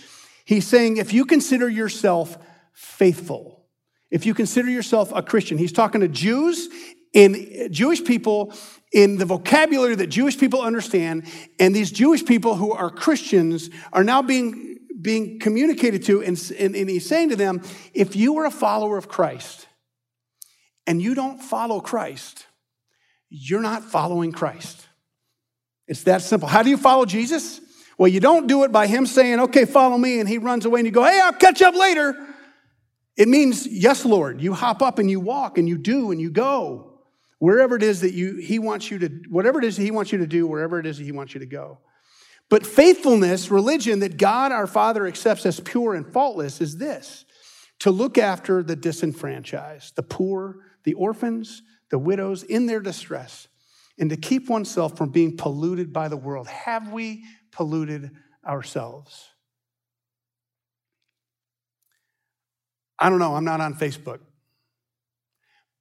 He's 0.45 0.67
saying 0.67 0.97
if 0.97 1.13
you 1.13 1.25
consider 1.25 1.67
yourself 1.67 2.37
faithful, 2.73 3.65
if 4.09 4.25
you 4.25 4.33
consider 4.33 4.69
yourself 4.69 5.11
a 5.15 5.21
Christian, 5.21 5.57
he's 5.57 5.71
talking 5.71 6.01
to 6.01 6.07
Jews 6.07 6.69
and 7.13 7.69
Jewish 7.71 8.03
people 8.03 8.53
in 8.91 9.17
the 9.17 9.25
vocabulary 9.25 9.95
that 9.95 10.07
Jewish 10.07 10.37
people 10.37 10.61
understand, 10.61 11.25
and 11.59 11.73
these 11.73 11.91
Jewish 11.91 12.25
people 12.25 12.55
who 12.55 12.73
are 12.73 12.89
Christians 12.89 13.69
are 13.93 14.03
now 14.03 14.21
being, 14.21 14.79
being 14.99 15.39
communicated 15.39 16.03
to, 16.05 16.21
and, 16.21 16.37
and, 16.59 16.75
and 16.75 16.89
he's 16.89 17.07
saying 17.07 17.29
to 17.29 17.35
them, 17.35 17.61
if 17.93 18.15
you 18.15 18.37
are 18.39 18.45
a 18.45 18.51
follower 18.51 18.97
of 18.97 19.07
Christ 19.07 19.67
and 20.85 21.01
you 21.01 21.15
don't 21.15 21.39
follow 21.41 21.79
Christ, 21.79 22.45
you're 23.29 23.61
not 23.61 23.83
following 23.83 24.33
Christ. 24.33 24.87
It's 25.87 26.03
that 26.03 26.21
simple. 26.21 26.49
How 26.49 26.63
do 26.63 26.69
you 26.69 26.77
follow 26.77 27.05
Jesus? 27.05 27.61
Well, 27.97 28.09
you 28.09 28.19
don't 28.19 28.47
do 28.47 28.63
it 28.63 28.71
by 28.71 28.87
him 28.87 29.05
saying, 29.05 29.39
okay, 29.39 29.63
follow 29.63 29.97
me, 29.97 30.19
and 30.19 30.27
he 30.27 30.37
runs 30.37 30.65
away 30.65 30.81
and 30.81 30.85
you 30.87 30.91
go, 30.91 31.03
hey, 31.03 31.19
I'll 31.23 31.33
catch 31.33 31.61
up 31.61 31.75
later. 31.75 32.15
It 33.15 33.27
means, 33.27 33.67
yes, 33.67 34.03
Lord. 34.03 34.41
You 34.41 34.53
hop 34.53 34.81
up 34.81 34.99
and 34.99 35.09
you 35.09 35.19
walk 35.19 35.57
and 35.57 35.67
you 35.67 35.77
do 35.77 36.11
and 36.11 36.19
you 36.19 36.29
go 36.29 36.90
wherever 37.41 37.75
it 37.75 37.81
is 37.81 38.01
that 38.01 38.13
you, 38.13 38.35
he 38.35 38.59
wants 38.59 38.91
you 38.91 38.99
to, 38.99 39.07
whatever 39.27 39.57
it 39.57 39.65
is 39.65 39.75
that 39.75 39.81
he 39.81 39.89
wants 39.89 40.11
you 40.11 40.19
to 40.19 40.27
do, 40.27 40.45
wherever 40.45 40.79
it 40.79 40.85
is 40.85 40.99
that 40.99 41.03
he 41.03 41.11
wants 41.11 41.33
you 41.33 41.39
to 41.39 41.47
go. 41.47 41.79
But 42.51 42.67
faithfulness, 42.67 43.49
religion 43.49 44.01
that 44.01 44.17
God 44.17 44.51
our 44.51 44.67
Father 44.67 45.07
accepts 45.07 45.43
as 45.47 45.59
pure 45.59 45.95
and 45.95 46.05
faultless 46.05 46.61
is 46.61 46.77
this 46.77 47.25
to 47.79 47.89
look 47.89 48.19
after 48.19 48.61
the 48.61 48.75
disenfranchised, 48.75 49.95
the 49.95 50.03
poor, 50.03 50.57
the 50.83 50.93
orphans, 50.93 51.63
the 51.89 51.97
widows 51.97 52.43
in 52.43 52.67
their 52.67 52.79
distress, 52.79 53.47
and 53.97 54.11
to 54.11 54.17
keep 54.17 54.47
oneself 54.47 54.95
from 54.95 55.09
being 55.09 55.35
polluted 55.35 55.91
by 55.91 56.09
the 56.09 56.17
world. 56.17 56.47
Have 56.47 56.91
we 56.91 57.23
polluted 57.51 58.11
ourselves? 58.45 59.29
I 62.99 63.09
don't 63.09 63.17
know, 63.17 63.33
I'm 63.33 63.45
not 63.45 63.61
on 63.61 63.73
Facebook 63.73 64.19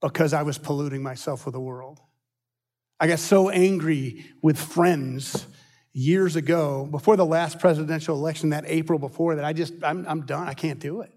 because 0.00 0.32
I 0.32 0.42
was 0.42 0.58
polluting 0.58 1.02
myself 1.02 1.44
with 1.44 1.52
the 1.52 1.60
world. 1.60 2.00
I 2.98 3.06
got 3.06 3.18
so 3.18 3.48
angry 3.48 4.26
with 4.42 4.58
friends 4.58 5.46
years 5.92 6.36
ago, 6.36 6.86
before 6.90 7.16
the 7.16 7.26
last 7.26 7.58
presidential 7.58 8.16
election, 8.16 8.50
that 8.50 8.64
April 8.66 8.98
before 8.98 9.36
that, 9.36 9.44
I 9.44 9.52
just, 9.52 9.74
I'm, 9.82 10.06
I'm 10.06 10.26
done. 10.26 10.48
I 10.48 10.54
can't 10.54 10.78
do 10.78 11.00
it 11.00 11.12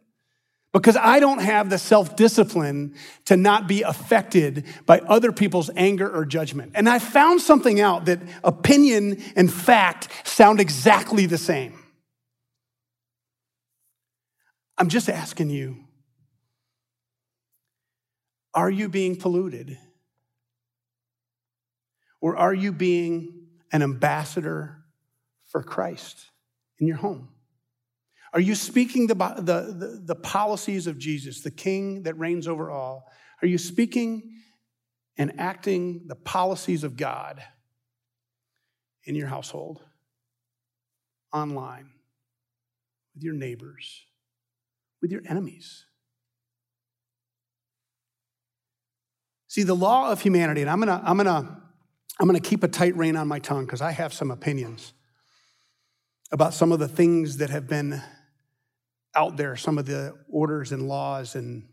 because 0.74 0.98
I 0.98 1.20
don't 1.20 1.40
have 1.40 1.70
the 1.70 1.78
self 1.78 2.16
discipline 2.16 2.96
to 3.26 3.38
not 3.38 3.68
be 3.68 3.84
affected 3.84 4.66
by 4.86 5.00
other 5.00 5.32
people's 5.32 5.70
anger 5.76 6.10
or 6.10 6.26
judgment. 6.26 6.72
And 6.76 6.90
I 6.90 7.00
found 7.00 7.42
something 7.42 7.80
out 7.80 8.06
that 8.06 8.20
opinion 8.44 9.22
and 9.36 9.52
fact 9.54 10.10
sound 10.26 10.60
exactly 10.60 11.28
the 11.28 11.38
same. 11.38 11.80
I'm 14.78 14.90
just 14.90 15.08
asking 15.08 15.52
you 15.52 15.83
are 18.54 18.70
you 18.70 18.90
being 18.90 19.16
polluted? 19.16 19.78
Or 22.22 22.38
are 22.38 22.54
you 22.54 22.72
being 22.72 23.48
an 23.72 23.82
ambassador 23.82 24.84
for 25.46 25.64
Christ 25.64 26.30
in 26.80 26.88
your 26.88 26.98
home? 26.98 27.30
Are 28.34 28.40
you 28.40 28.56
speaking 28.56 29.08
the, 29.08 29.16
the, 29.16 29.76
the, 29.78 30.02
the, 30.06 30.16
policies 30.16 30.88
of 30.88 30.98
Jesus, 30.98 31.42
the 31.42 31.52
king 31.52 32.04
that 32.04 32.18
reigns 32.18 32.48
over 32.48 32.72
all? 32.72 33.12
Are 33.42 33.48
you 33.48 33.60
speaking 33.60 34.38
and 35.18 35.40
acting 35.40 36.08
the 36.08 36.16
policies 36.16 36.84
of 36.84 36.98
God 36.98 37.44
in 39.04 39.14
your 39.14 39.28
household, 39.28 39.84
online, 41.32 41.90
with 43.14 43.24
your 43.24 43.36
neighbors, 43.36 44.06
with 45.02 45.12
your 45.12 45.22
enemies? 45.28 45.86
See, 49.54 49.62
the 49.62 49.76
law 49.76 50.12
of 50.12 50.20
humanity, 50.20 50.62
and 50.62 50.70
I'm 50.72 50.80
gonna, 50.80 51.00
I'm 51.06 51.16
gonna, 51.16 51.62
I'm 52.20 52.26
gonna 52.26 52.40
keep 52.40 52.64
a 52.64 52.68
tight 52.68 52.98
rein 52.98 53.16
on 53.16 53.28
my 53.28 53.38
tongue 53.38 53.66
because 53.66 53.82
I 53.82 53.92
have 53.92 54.12
some 54.12 54.32
opinions 54.32 54.94
about 56.32 56.56
some 56.56 56.72
of 56.72 56.80
the 56.80 56.88
things 56.88 57.38
that 57.38 57.52
have 57.52 57.68
been 57.68 58.02
out 59.14 59.38
there 59.38 59.56
some 59.56 59.78
of 59.78 59.86
the 59.86 60.16
orders 60.28 60.72
and 60.72 60.88
laws 60.88 61.36
and 61.36 61.68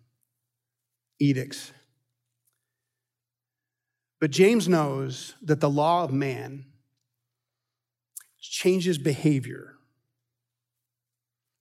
edicts. 1.19 1.73
But 4.21 4.31
James 4.31 4.69
knows 4.69 5.35
that 5.41 5.61
the 5.61 5.71
law 5.71 6.05
of 6.05 6.13
man 6.13 6.67
changes 8.39 8.99
behavior. 8.99 9.77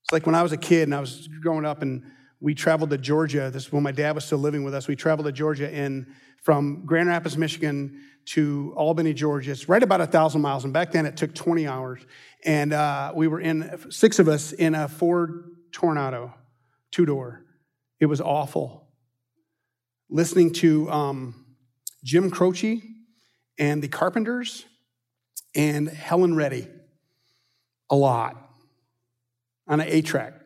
It's 0.03 0.11
like 0.11 0.25
when 0.25 0.35
I 0.35 0.43
was 0.43 0.51
a 0.51 0.57
kid 0.57 0.83
and 0.83 0.93
I 0.93 0.99
was 0.99 1.29
growing 1.41 1.63
up 1.63 1.81
and 1.81 2.03
we 2.39 2.55
traveled 2.55 2.89
to 2.91 2.97
Georgia. 2.97 3.49
This 3.51 3.65
is 3.65 3.71
when 3.71 3.83
my 3.83 3.91
dad 3.91 4.15
was 4.15 4.25
still 4.25 4.37
living 4.37 4.63
with 4.63 4.73
us. 4.73 4.87
We 4.87 4.95
traveled 4.95 5.25
to 5.25 5.31
Georgia 5.31 5.73
and 5.73 6.07
from 6.41 6.85
Grand 6.85 7.09
Rapids, 7.09 7.37
Michigan 7.37 8.01
to 8.27 8.73
Albany, 8.75 9.13
Georgia. 9.13 9.51
It's 9.51 9.67
right 9.67 9.81
about 9.81 10.01
a 10.01 10.07
thousand 10.07 10.41
miles. 10.41 10.63
And 10.63 10.71
back 10.71 10.91
then 10.91 11.05
it 11.05 11.17
took 11.17 11.33
20 11.33 11.67
hours. 11.67 12.01
And 12.45 12.71
uh, 12.71 13.11
we 13.13 13.27
were 13.27 13.41
in, 13.41 13.91
six 13.91 14.19
of 14.19 14.27
us 14.27 14.53
in 14.53 14.75
a 14.75 14.87
Ford 14.87 15.55
Torino, 15.71 16.33
two 16.91 17.05
door. 17.05 17.43
It 17.99 18.05
was 18.05 18.21
awful. 18.21 18.87
Listening 20.09 20.53
to 20.53 20.89
um, 20.89 21.45
Jim 22.03 22.31
Croce 22.31 22.81
and 23.57 23.81
the 23.81 23.89
Carpenters 23.89 24.65
and 25.55 25.89
Helen 25.89 26.35
Reddy 26.35 26.67
a 27.89 27.95
lot 27.95 28.37
on 29.67 29.81
an 29.81 29.87
8-track. 29.87 30.38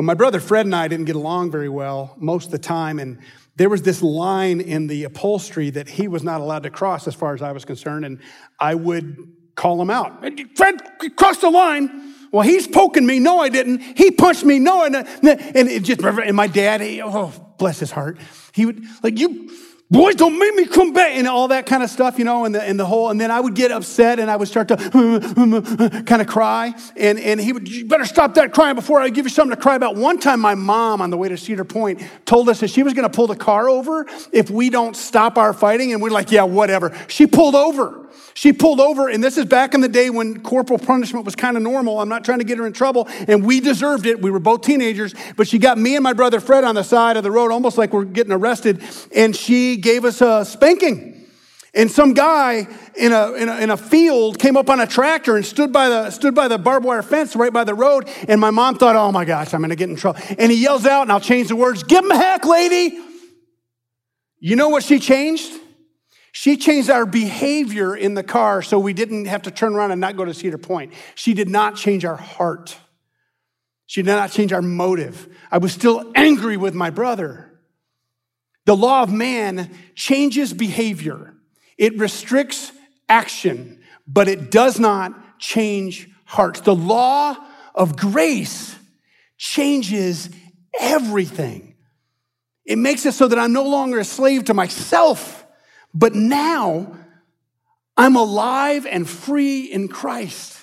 But 0.00 0.04
my 0.04 0.14
brother 0.14 0.40
Fred 0.40 0.64
and 0.64 0.74
I 0.74 0.88
didn't 0.88 1.04
get 1.04 1.16
along 1.16 1.50
very 1.50 1.68
well 1.68 2.14
most 2.16 2.46
of 2.46 2.52
the 2.52 2.58
time, 2.58 2.98
and 2.98 3.18
there 3.56 3.68
was 3.68 3.82
this 3.82 4.00
line 4.00 4.58
in 4.58 4.86
the 4.86 5.04
upholstery 5.04 5.68
that 5.68 5.90
he 5.90 6.08
was 6.08 6.22
not 6.22 6.40
allowed 6.40 6.62
to 6.62 6.70
cross 6.70 7.06
as 7.06 7.14
far 7.14 7.34
as 7.34 7.42
I 7.42 7.52
was 7.52 7.66
concerned, 7.66 8.06
and 8.06 8.18
I 8.58 8.76
would 8.76 9.30
call 9.56 9.78
him 9.78 9.90
out. 9.90 10.24
Fred, 10.56 10.80
cross 11.16 11.36
the 11.42 11.50
line. 11.50 12.14
Well, 12.32 12.40
he's 12.40 12.66
poking 12.66 13.04
me. 13.04 13.18
No, 13.18 13.40
I 13.40 13.50
didn't. 13.50 13.80
He 13.98 14.10
punched 14.10 14.42
me. 14.42 14.58
No, 14.58 14.84
and, 14.84 14.96
and 14.96 15.68
it 15.68 15.82
just, 15.82 16.00
and 16.00 16.34
my 16.34 16.46
dad, 16.46 16.80
he, 16.80 17.02
oh, 17.02 17.30
bless 17.58 17.78
his 17.78 17.90
heart. 17.90 18.16
He 18.54 18.64
would, 18.64 18.82
like, 19.02 19.18
you 19.18 19.54
boys 19.90 20.14
don't 20.14 20.38
make 20.38 20.54
me 20.54 20.66
come 20.66 20.92
back 20.92 21.16
and 21.16 21.26
all 21.26 21.48
that 21.48 21.66
kind 21.66 21.82
of 21.82 21.90
stuff, 21.90 22.18
you 22.18 22.24
know, 22.24 22.44
and 22.44 22.54
the, 22.54 22.62
and 22.62 22.78
the 22.78 22.86
whole, 22.86 23.10
and 23.10 23.20
then 23.20 23.30
I 23.30 23.40
would 23.40 23.54
get 23.54 23.72
upset 23.72 24.20
and 24.20 24.30
I 24.30 24.36
would 24.36 24.48
start 24.48 24.68
to 24.68 24.76
kind 26.06 26.22
of 26.22 26.28
cry. 26.28 26.74
And, 26.96 27.18
and 27.18 27.40
he 27.40 27.52
would, 27.52 27.68
you 27.68 27.86
better 27.86 28.04
stop 28.04 28.34
that 28.34 28.52
crying 28.52 28.76
before 28.76 29.00
I 29.00 29.08
give 29.08 29.26
you 29.26 29.30
something 29.30 29.56
to 29.56 29.60
cry 29.60 29.74
about. 29.74 29.96
One 29.96 30.18
time, 30.18 30.40
my 30.40 30.54
mom 30.54 31.00
on 31.00 31.10
the 31.10 31.16
way 31.16 31.28
to 31.28 31.36
Cedar 31.36 31.64
Point 31.64 32.02
told 32.24 32.48
us 32.48 32.60
that 32.60 32.68
she 32.68 32.82
was 32.82 32.94
going 32.94 33.08
to 33.08 33.14
pull 33.14 33.26
the 33.26 33.36
car 33.36 33.68
over 33.68 34.06
if 34.32 34.48
we 34.48 34.70
don't 34.70 34.96
stop 34.96 35.36
our 35.36 35.52
fighting. 35.52 35.92
And 35.92 36.00
we're 36.00 36.10
like, 36.10 36.30
yeah, 36.30 36.44
whatever. 36.44 36.96
She 37.08 37.26
pulled 37.26 37.56
over. 37.56 37.99
She 38.34 38.52
pulled 38.52 38.80
over, 38.80 39.08
and 39.08 39.22
this 39.22 39.36
is 39.36 39.44
back 39.44 39.74
in 39.74 39.80
the 39.80 39.88
day 39.88 40.10
when 40.10 40.40
corporal 40.42 40.78
punishment 40.78 41.24
was 41.24 41.34
kind 41.34 41.56
of 41.56 41.62
normal. 41.62 42.00
I'm 42.00 42.08
not 42.08 42.24
trying 42.24 42.38
to 42.38 42.44
get 42.44 42.58
her 42.58 42.66
in 42.66 42.72
trouble, 42.72 43.08
and 43.28 43.44
we 43.44 43.60
deserved 43.60 44.06
it. 44.06 44.20
We 44.20 44.30
were 44.30 44.40
both 44.40 44.62
teenagers, 44.62 45.14
but 45.36 45.48
she 45.48 45.58
got 45.58 45.78
me 45.78 45.96
and 45.96 46.02
my 46.02 46.12
brother 46.12 46.40
Fred 46.40 46.64
on 46.64 46.74
the 46.74 46.84
side 46.84 47.16
of 47.16 47.22
the 47.22 47.30
road, 47.30 47.52
almost 47.52 47.78
like 47.78 47.92
we're 47.92 48.04
getting 48.04 48.32
arrested, 48.32 48.82
and 49.14 49.34
she 49.34 49.76
gave 49.76 50.04
us 50.04 50.20
a 50.20 50.44
spanking. 50.44 51.16
And 51.72 51.88
some 51.88 52.14
guy 52.14 52.66
in 52.96 53.12
a, 53.12 53.32
in 53.34 53.48
a, 53.48 53.56
in 53.58 53.70
a 53.70 53.76
field 53.76 54.40
came 54.40 54.56
up 54.56 54.68
on 54.68 54.80
a 54.80 54.86
tractor 54.86 55.36
and 55.36 55.46
stood 55.46 55.72
by, 55.72 55.88
the, 55.88 56.10
stood 56.10 56.34
by 56.34 56.48
the 56.48 56.58
barbed 56.58 56.84
wire 56.84 57.02
fence 57.02 57.36
right 57.36 57.52
by 57.52 57.62
the 57.62 57.74
road. 57.74 58.08
And 58.26 58.40
my 58.40 58.50
mom 58.50 58.76
thought, 58.76 58.96
oh 58.96 59.12
my 59.12 59.24
gosh, 59.24 59.54
I'm 59.54 59.60
going 59.60 59.70
to 59.70 59.76
get 59.76 59.88
in 59.88 59.94
trouble. 59.94 60.20
And 60.36 60.50
he 60.50 60.60
yells 60.60 60.84
out, 60.84 61.02
and 61.02 61.12
I'll 61.12 61.20
change 61.20 61.48
the 61.48 61.56
words, 61.56 61.84
give 61.84 62.04
him 62.04 62.10
a 62.10 62.16
heck, 62.16 62.44
lady. 62.44 62.98
You 64.40 64.56
know 64.56 64.68
what 64.68 64.82
she 64.82 64.98
changed? 64.98 65.52
She 66.32 66.56
changed 66.56 66.90
our 66.90 67.06
behavior 67.06 67.96
in 67.96 68.14
the 68.14 68.22
car 68.22 68.62
so 68.62 68.78
we 68.78 68.92
didn't 68.92 69.24
have 69.26 69.42
to 69.42 69.50
turn 69.50 69.74
around 69.74 69.90
and 69.90 70.00
not 70.00 70.16
go 70.16 70.24
to 70.24 70.32
Cedar 70.32 70.58
Point. 70.58 70.92
She 71.14 71.34
did 71.34 71.48
not 71.48 71.76
change 71.76 72.04
our 72.04 72.16
heart. 72.16 72.76
She 73.86 74.02
did 74.02 74.12
not 74.12 74.30
change 74.30 74.52
our 74.52 74.62
motive. 74.62 75.28
I 75.50 75.58
was 75.58 75.72
still 75.72 76.12
angry 76.14 76.56
with 76.56 76.74
my 76.74 76.90
brother. 76.90 77.60
The 78.64 78.76
law 78.76 79.02
of 79.02 79.12
man 79.12 79.76
changes 79.96 80.52
behavior. 80.54 81.34
It 81.76 81.98
restricts 81.98 82.70
action, 83.08 83.82
but 84.06 84.28
it 84.28 84.50
does 84.50 84.78
not 84.78 85.40
change 85.40 86.08
hearts. 86.24 86.60
The 86.60 86.74
law 86.74 87.36
of 87.74 87.96
grace 87.96 88.76
changes 89.36 90.30
everything. 90.78 91.74
It 92.64 92.78
makes 92.78 93.06
it 93.06 93.14
so 93.14 93.26
that 93.26 93.38
I'm 93.38 93.52
no 93.52 93.64
longer 93.64 93.98
a 93.98 94.04
slave 94.04 94.44
to 94.44 94.54
myself, 94.54 95.39
but 95.94 96.14
now 96.14 96.96
I'm 97.96 98.16
alive 98.16 98.86
and 98.86 99.08
free 99.08 99.64
in 99.64 99.88
Christ. 99.88 100.58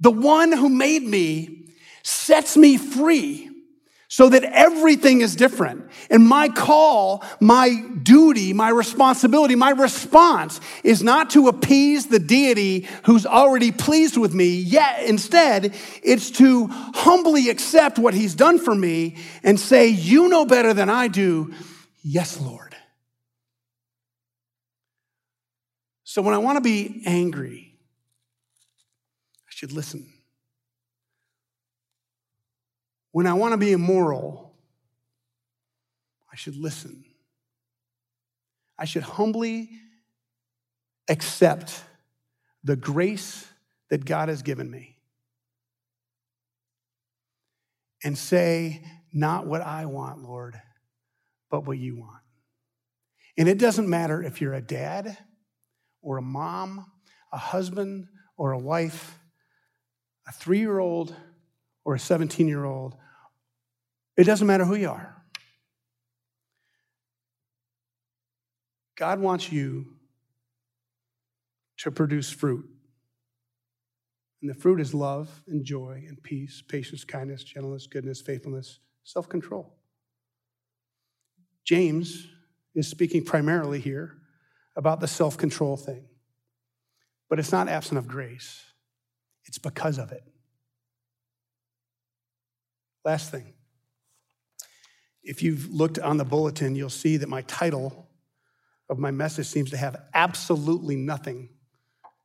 The 0.00 0.10
one 0.10 0.52
who 0.52 0.68
made 0.68 1.02
me 1.02 1.68
sets 2.02 2.56
me 2.56 2.76
free 2.76 3.48
so 4.12 4.28
that 4.28 4.44
everything 4.44 5.22
is 5.22 5.34
different. 5.34 5.88
And 6.10 6.26
my 6.26 6.50
call, 6.50 7.24
my 7.40 7.82
duty, 8.02 8.52
my 8.52 8.68
responsibility, 8.68 9.54
my 9.54 9.70
response 9.70 10.60
is 10.84 11.02
not 11.02 11.30
to 11.30 11.48
appease 11.48 12.08
the 12.08 12.18
deity 12.18 12.86
who's 13.06 13.24
already 13.24 13.72
pleased 13.72 14.18
with 14.18 14.34
me, 14.34 14.56
yet 14.56 15.04
instead 15.04 15.74
it's 16.02 16.30
to 16.32 16.66
humbly 16.66 17.48
accept 17.48 17.98
what 17.98 18.12
he's 18.12 18.34
done 18.34 18.58
for 18.58 18.74
me 18.74 19.16
and 19.42 19.58
say, 19.58 19.88
You 19.88 20.28
know 20.28 20.44
better 20.44 20.74
than 20.74 20.90
I 20.90 21.08
do. 21.08 21.54
Yes, 22.02 22.38
Lord. 22.38 22.71
So 26.12 26.20
when 26.20 26.34
I 26.34 26.38
want 26.38 26.58
to 26.58 26.60
be 26.60 27.02
angry, 27.06 27.74
I 29.48 29.48
should 29.48 29.72
listen. 29.72 30.12
When 33.12 33.26
I 33.26 33.32
want 33.32 33.52
to 33.52 33.56
be 33.56 33.72
immoral, 33.72 34.52
I 36.30 36.36
should 36.36 36.54
listen. 36.54 37.06
I 38.78 38.84
should 38.84 39.04
humbly 39.04 39.70
accept 41.08 41.82
the 42.62 42.76
grace 42.76 43.48
that 43.88 44.04
God 44.04 44.28
has 44.28 44.42
given 44.42 44.70
me 44.70 44.98
and 48.04 48.18
say, 48.18 48.82
Not 49.14 49.46
what 49.46 49.62
I 49.62 49.86
want, 49.86 50.22
Lord, 50.22 50.60
but 51.50 51.66
what 51.66 51.78
you 51.78 51.96
want. 51.96 52.20
And 53.38 53.48
it 53.48 53.56
doesn't 53.56 53.88
matter 53.88 54.22
if 54.22 54.42
you're 54.42 54.52
a 54.52 54.60
dad 54.60 55.16
or 56.02 56.18
a 56.18 56.22
mom, 56.22 56.86
a 57.32 57.38
husband 57.38 58.08
or 58.36 58.52
a 58.52 58.58
wife, 58.58 59.18
a 60.28 60.32
three 60.32 60.58
year 60.58 60.78
old 60.78 61.14
or 61.84 61.94
a 61.94 61.98
17 61.98 62.46
year 62.46 62.64
old 62.64 62.96
it 64.16 64.24
doesn't 64.24 64.46
matter 64.46 64.64
who 64.64 64.74
you 64.74 64.90
are. 64.90 65.16
God 68.96 69.20
wants 69.20 69.50
you 69.50 69.86
to 71.78 71.90
produce 71.90 72.30
fruit. 72.30 72.64
And 74.40 74.50
the 74.50 74.54
fruit 74.54 74.80
is 74.80 74.92
love 74.92 75.42
and 75.46 75.64
joy 75.64 76.04
and 76.06 76.22
peace, 76.22 76.62
patience, 76.66 77.04
kindness, 77.04 77.42
gentleness, 77.42 77.86
goodness, 77.86 78.20
faithfulness, 78.20 78.80
self 79.04 79.28
control. 79.28 79.74
James 81.64 82.26
is 82.74 82.88
speaking 82.88 83.24
primarily 83.24 83.80
here 83.80 84.16
about 84.76 85.00
the 85.00 85.08
self 85.08 85.36
control 85.36 85.76
thing. 85.76 86.04
But 87.28 87.38
it's 87.38 87.52
not 87.52 87.68
absent 87.68 87.98
of 87.98 88.08
grace, 88.08 88.64
it's 89.46 89.58
because 89.58 89.98
of 89.98 90.12
it. 90.12 90.22
Last 93.04 93.30
thing 93.30 93.54
if 95.22 95.42
you've 95.42 95.72
looked 95.72 95.98
on 95.98 96.16
the 96.16 96.24
bulletin, 96.24 96.74
you'll 96.74 96.90
see 96.90 97.16
that 97.18 97.28
my 97.28 97.42
title 97.42 98.08
of 98.88 98.98
my 98.98 99.10
message 99.10 99.46
seems 99.46 99.70
to 99.70 99.76
have 99.76 99.96
absolutely 100.14 100.96
nothing 100.96 101.48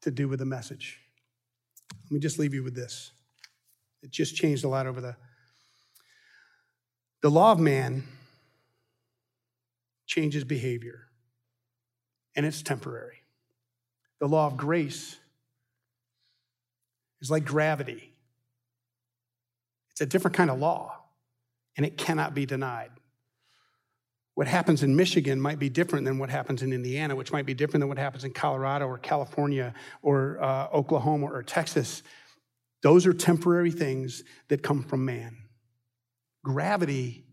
to 0.02 0.12
do 0.12 0.28
with 0.28 0.40
the 0.40 0.46
message. 0.46 1.00
Let 2.06 2.12
me 2.12 2.20
just 2.20 2.40
leave 2.40 2.54
you 2.54 2.64
with 2.64 2.76
this. 2.76 3.12
It 4.02 4.12
just 4.12 4.36
changed 4.36 4.64
a 4.64 4.68
lot 4.68 4.88
over 4.88 5.02
the. 5.02 5.16
The 7.22 7.30
law 7.30 7.52
of 7.52 7.60
man 7.60 8.04
changes 10.06 10.44
behavior, 10.44 11.07
and 12.38 12.46
it's 12.46 12.62
temporary. 12.62 13.24
The 14.22 14.28
law 14.28 14.48
of 14.48 14.56
grace 14.56 15.18
is 17.20 17.30
like 17.30 17.44
gravity, 17.44 18.14
it's 19.92 20.02
a 20.02 20.06
different 20.06 20.38
kind 20.38 20.50
of 20.50 20.60
law 20.60 20.94
and 21.76 21.86
it 21.86 21.98
cannot 21.98 22.34
be 22.34 22.46
denied. 22.46 22.92
What 24.36 24.48
happens 24.48 24.84
in 24.84 24.96
Michigan 24.96 25.42
might 25.42 25.58
be 25.58 25.70
different 25.70 26.06
than 26.06 26.20
what 26.20 26.30
happens 26.30 26.62
in 26.62 26.72
Indiana, 26.72 27.16
which 27.16 27.32
might 27.32 27.48
be 27.48 27.56
different 27.56 27.82
than 27.82 27.90
what 27.90 27.98
happens 27.98 28.24
in 28.24 28.34
Colorado 28.34 28.86
or 28.86 29.00
California 29.00 29.74
or 30.04 30.40
uh, 30.40 30.68
Oklahoma 30.72 31.26
or 31.26 31.42
Texas. 31.42 32.04
Those 32.84 33.08
are 33.08 33.14
temporary 33.14 33.72
things 33.72 34.24
that 34.50 34.62
come 34.62 34.84
from 34.84 35.06
man. 35.06 35.38
Gravity 36.44 37.26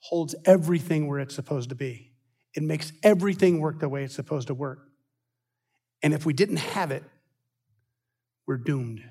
holds 0.00 0.34
everything 0.44 1.06
where 1.06 1.20
it's 1.20 1.34
supposed 1.34 1.70
to 1.70 1.74
be, 1.74 2.07
it 2.54 2.62
makes 2.62 2.92
everything 3.02 3.60
work 3.60 3.80
the 3.80 3.88
way 3.88 4.04
it's 4.04 4.14
supposed 4.14 4.48
to 4.48 4.54
work. 4.54 4.88
And 6.02 6.14
if 6.14 6.24
we 6.24 6.32
didn't 6.32 6.56
have 6.56 6.90
it, 6.90 7.04
we're 8.46 8.56
doomed. 8.56 9.02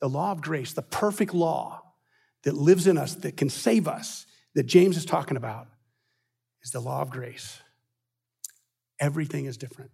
The 0.00 0.08
law 0.08 0.32
of 0.32 0.40
grace, 0.40 0.72
the 0.72 0.82
perfect 0.82 1.34
law 1.34 1.82
that 2.44 2.54
lives 2.54 2.86
in 2.86 2.98
us, 2.98 3.14
that 3.16 3.36
can 3.36 3.48
save 3.48 3.86
us, 3.86 4.26
that 4.54 4.64
James 4.64 4.96
is 4.96 5.04
talking 5.04 5.36
about, 5.36 5.68
is 6.62 6.70
the 6.70 6.80
law 6.80 7.02
of 7.02 7.10
grace. 7.10 7.60
Everything 9.00 9.46
is 9.46 9.56
different. 9.56 9.90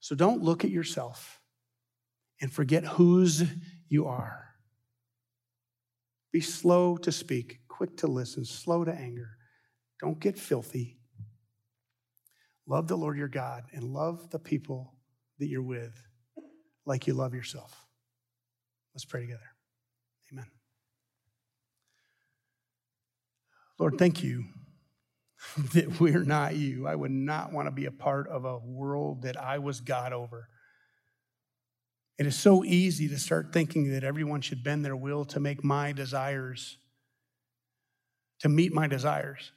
So 0.00 0.14
don't 0.14 0.42
look 0.42 0.64
at 0.64 0.70
yourself 0.70 1.40
and 2.40 2.52
forget 2.52 2.84
whose 2.84 3.44
you 3.88 4.06
are. 4.06 4.48
Be 6.32 6.40
slow 6.40 6.96
to 6.96 7.12
speak, 7.12 7.60
quick 7.68 7.96
to 7.98 8.06
listen, 8.06 8.44
slow 8.44 8.84
to 8.84 8.92
anger. 8.92 9.36
Don't 10.00 10.18
get 10.18 10.38
filthy. 10.38 10.98
Love 12.72 12.88
the 12.88 12.96
Lord 12.96 13.18
your 13.18 13.28
God 13.28 13.64
and 13.74 13.84
love 13.84 14.30
the 14.30 14.38
people 14.38 14.94
that 15.38 15.46
you're 15.46 15.60
with 15.60 15.92
like 16.86 17.06
you 17.06 17.12
love 17.12 17.34
yourself. 17.34 17.84
Let's 18.94 19.04
pray 19.04 19.20
together. 19.20 19.40
Amen. 20.32 20.46
Lord, 23.78 23.98
thank 23.98 24.22
you 24.22 24.46
that 25.74 26.00
we're 26.00 26.24
not 26.24 26.56
you. 26.56 26.88
I 26.88 26.94
would 26.94 27.10
not 27.10 27.52
want 27.52 27.66
to 27.66 27.72
be 27.72 27.84
a 27.84 27.90
part 27.90 28.26
of 28.28 28.46
a 28.46 28.56
world 28.56 29.24
that 29.24 29.38
I 29.38 29.58
was 29.58 29.82
God 29.82 30.14
over. 30.14 30.48
It 32.18 32.24
is 32.24 32.38
so 32.38 32.64
easy 32.64 33.06
to 33.08 33.18
start 33.18 33.52
thinking 33.52 33.90
that 33.90 34.02
everyone 34.02 34.40
should 34.40 34.64
bend 34.64 34.82
their 34.82 34.96
will 34.96 35.26
to 35.26 35.40
make 35.40 35.62
my 35.62 35.92
desires, 35.92 36.78
to 38.40 38.48
meet 38.48 38.72
my 38.72 38.86
desires. 38.86 39.52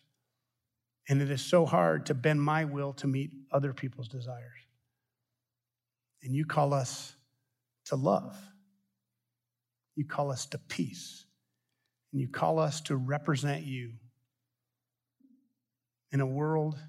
And 1.08 1.22
it 1.22 1.30
is 1.30 1.42
so 1.42 1.66
hard 1.66 2.08
to 2.08 2.14
bend 2.14 2.42
my 2.42 2.66
will 2.66 2.94
to 2.94 3.08
meet 3.08 3.32
other 3.52 3.74
people's 3.74 4.08
desires. 4.08 4.42
And 6.24 6.36
you 6.36 6.46
call 6.46 6.74
us 6.74 7.16
to 7.86 7.96
love. 7.96 8.36
You 9.96 10.06
call 10.06 10.32
us 10.32 10.48
to 10.48 10.58
peace. 10.58 11.26
And 12.12 12.22
you 12.22 12.28
call 12.28 12.58
us 12.58 12.82
to 12.82 12.96
represent 12.96 13.64
you 13.66 13.94
in 16.12 16.22
a 16.22 16.26
world 16.26 16.80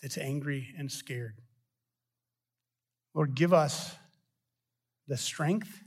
that's 0.00 0.18
angry 0.18 0.72
and 0.78 0.90
scared. 0.90 1.34
Lord, 3.14 3.34
give 3.34 3.52
us 3.52 3.96
the 5.08 5.16
strength, 5.16 5.82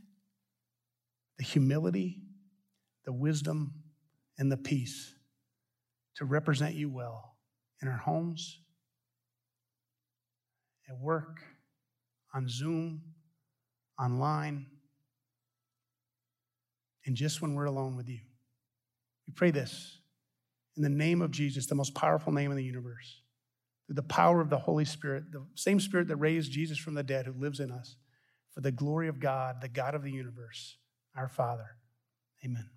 the 1.37 1.43
humility, 1.45 2.21
the 3.05 3.13
wisdom, 3.13 3.73
and 4.37 4.51
the 4.51 4.57
peace 4.57 5.13
to 6.17 6.25
represent 6.25 6.75
you 6.75 6.89
well 6.89 7.37
in 7.81 7.87
our 7.87 7.97
homes, 7.97 8.59
at 10.89 10.97
work, 10.99 11.39
on 12.33 12.47
Zoom, 12.47 13.01
online 13.99 14.67
and 17.07 17.15
just 17.15 17.41
when 17.41 17.55
we're 17.55 17.65
alone 17.65 17.95
with 17.95 18.09
you. 18.09 18.19
We 19.27 19.33
pray 19.33 19.49
this 19.51 19.99
in 20.75 20.83
the 20.83 20.89
name 20.89 21.21
of 21.21 21.31
Jesus, 21.31 21.65
the 21.65 21.73
most 21.73 21.95
powerful 21.95 22.31
name 22.31 22.51
in 22.51 22.57
the 22.57 22.63
universe, 22.63 23.21
through 23.87 23.95
the 23.95 24.03
power 24.03 24.41
of 24.41 24.49
the 24.49 24.57
Holy 24.57 24.85
Spirit, 24.85 25.31
the 25.31 25.43
same 25.55 25.79
Spirit 25.79 26.07
that 26.09 26.17
raised 26.17 26.51
Jesus 26.51 26.77
from 26.77 26.93
the 26.93 27.03
dead 27.03 27.25
who 27.25 27.33
lives 27.33 27.59
in 27.59 27.71
us, 27.71 27.95
for 28.51 28.61
the 28.61 28.71
glory 28.71 29.07
of 29.07 29.19
God, 29.19 29.61
the 29.61 29.69
God 29.69 29.95
of 29.95 30.03
the 30.03 30.11
universe, 30.11 30.77
our 31.15 31.29
Father. 31.29 31.77
Amen. 32.45 32.69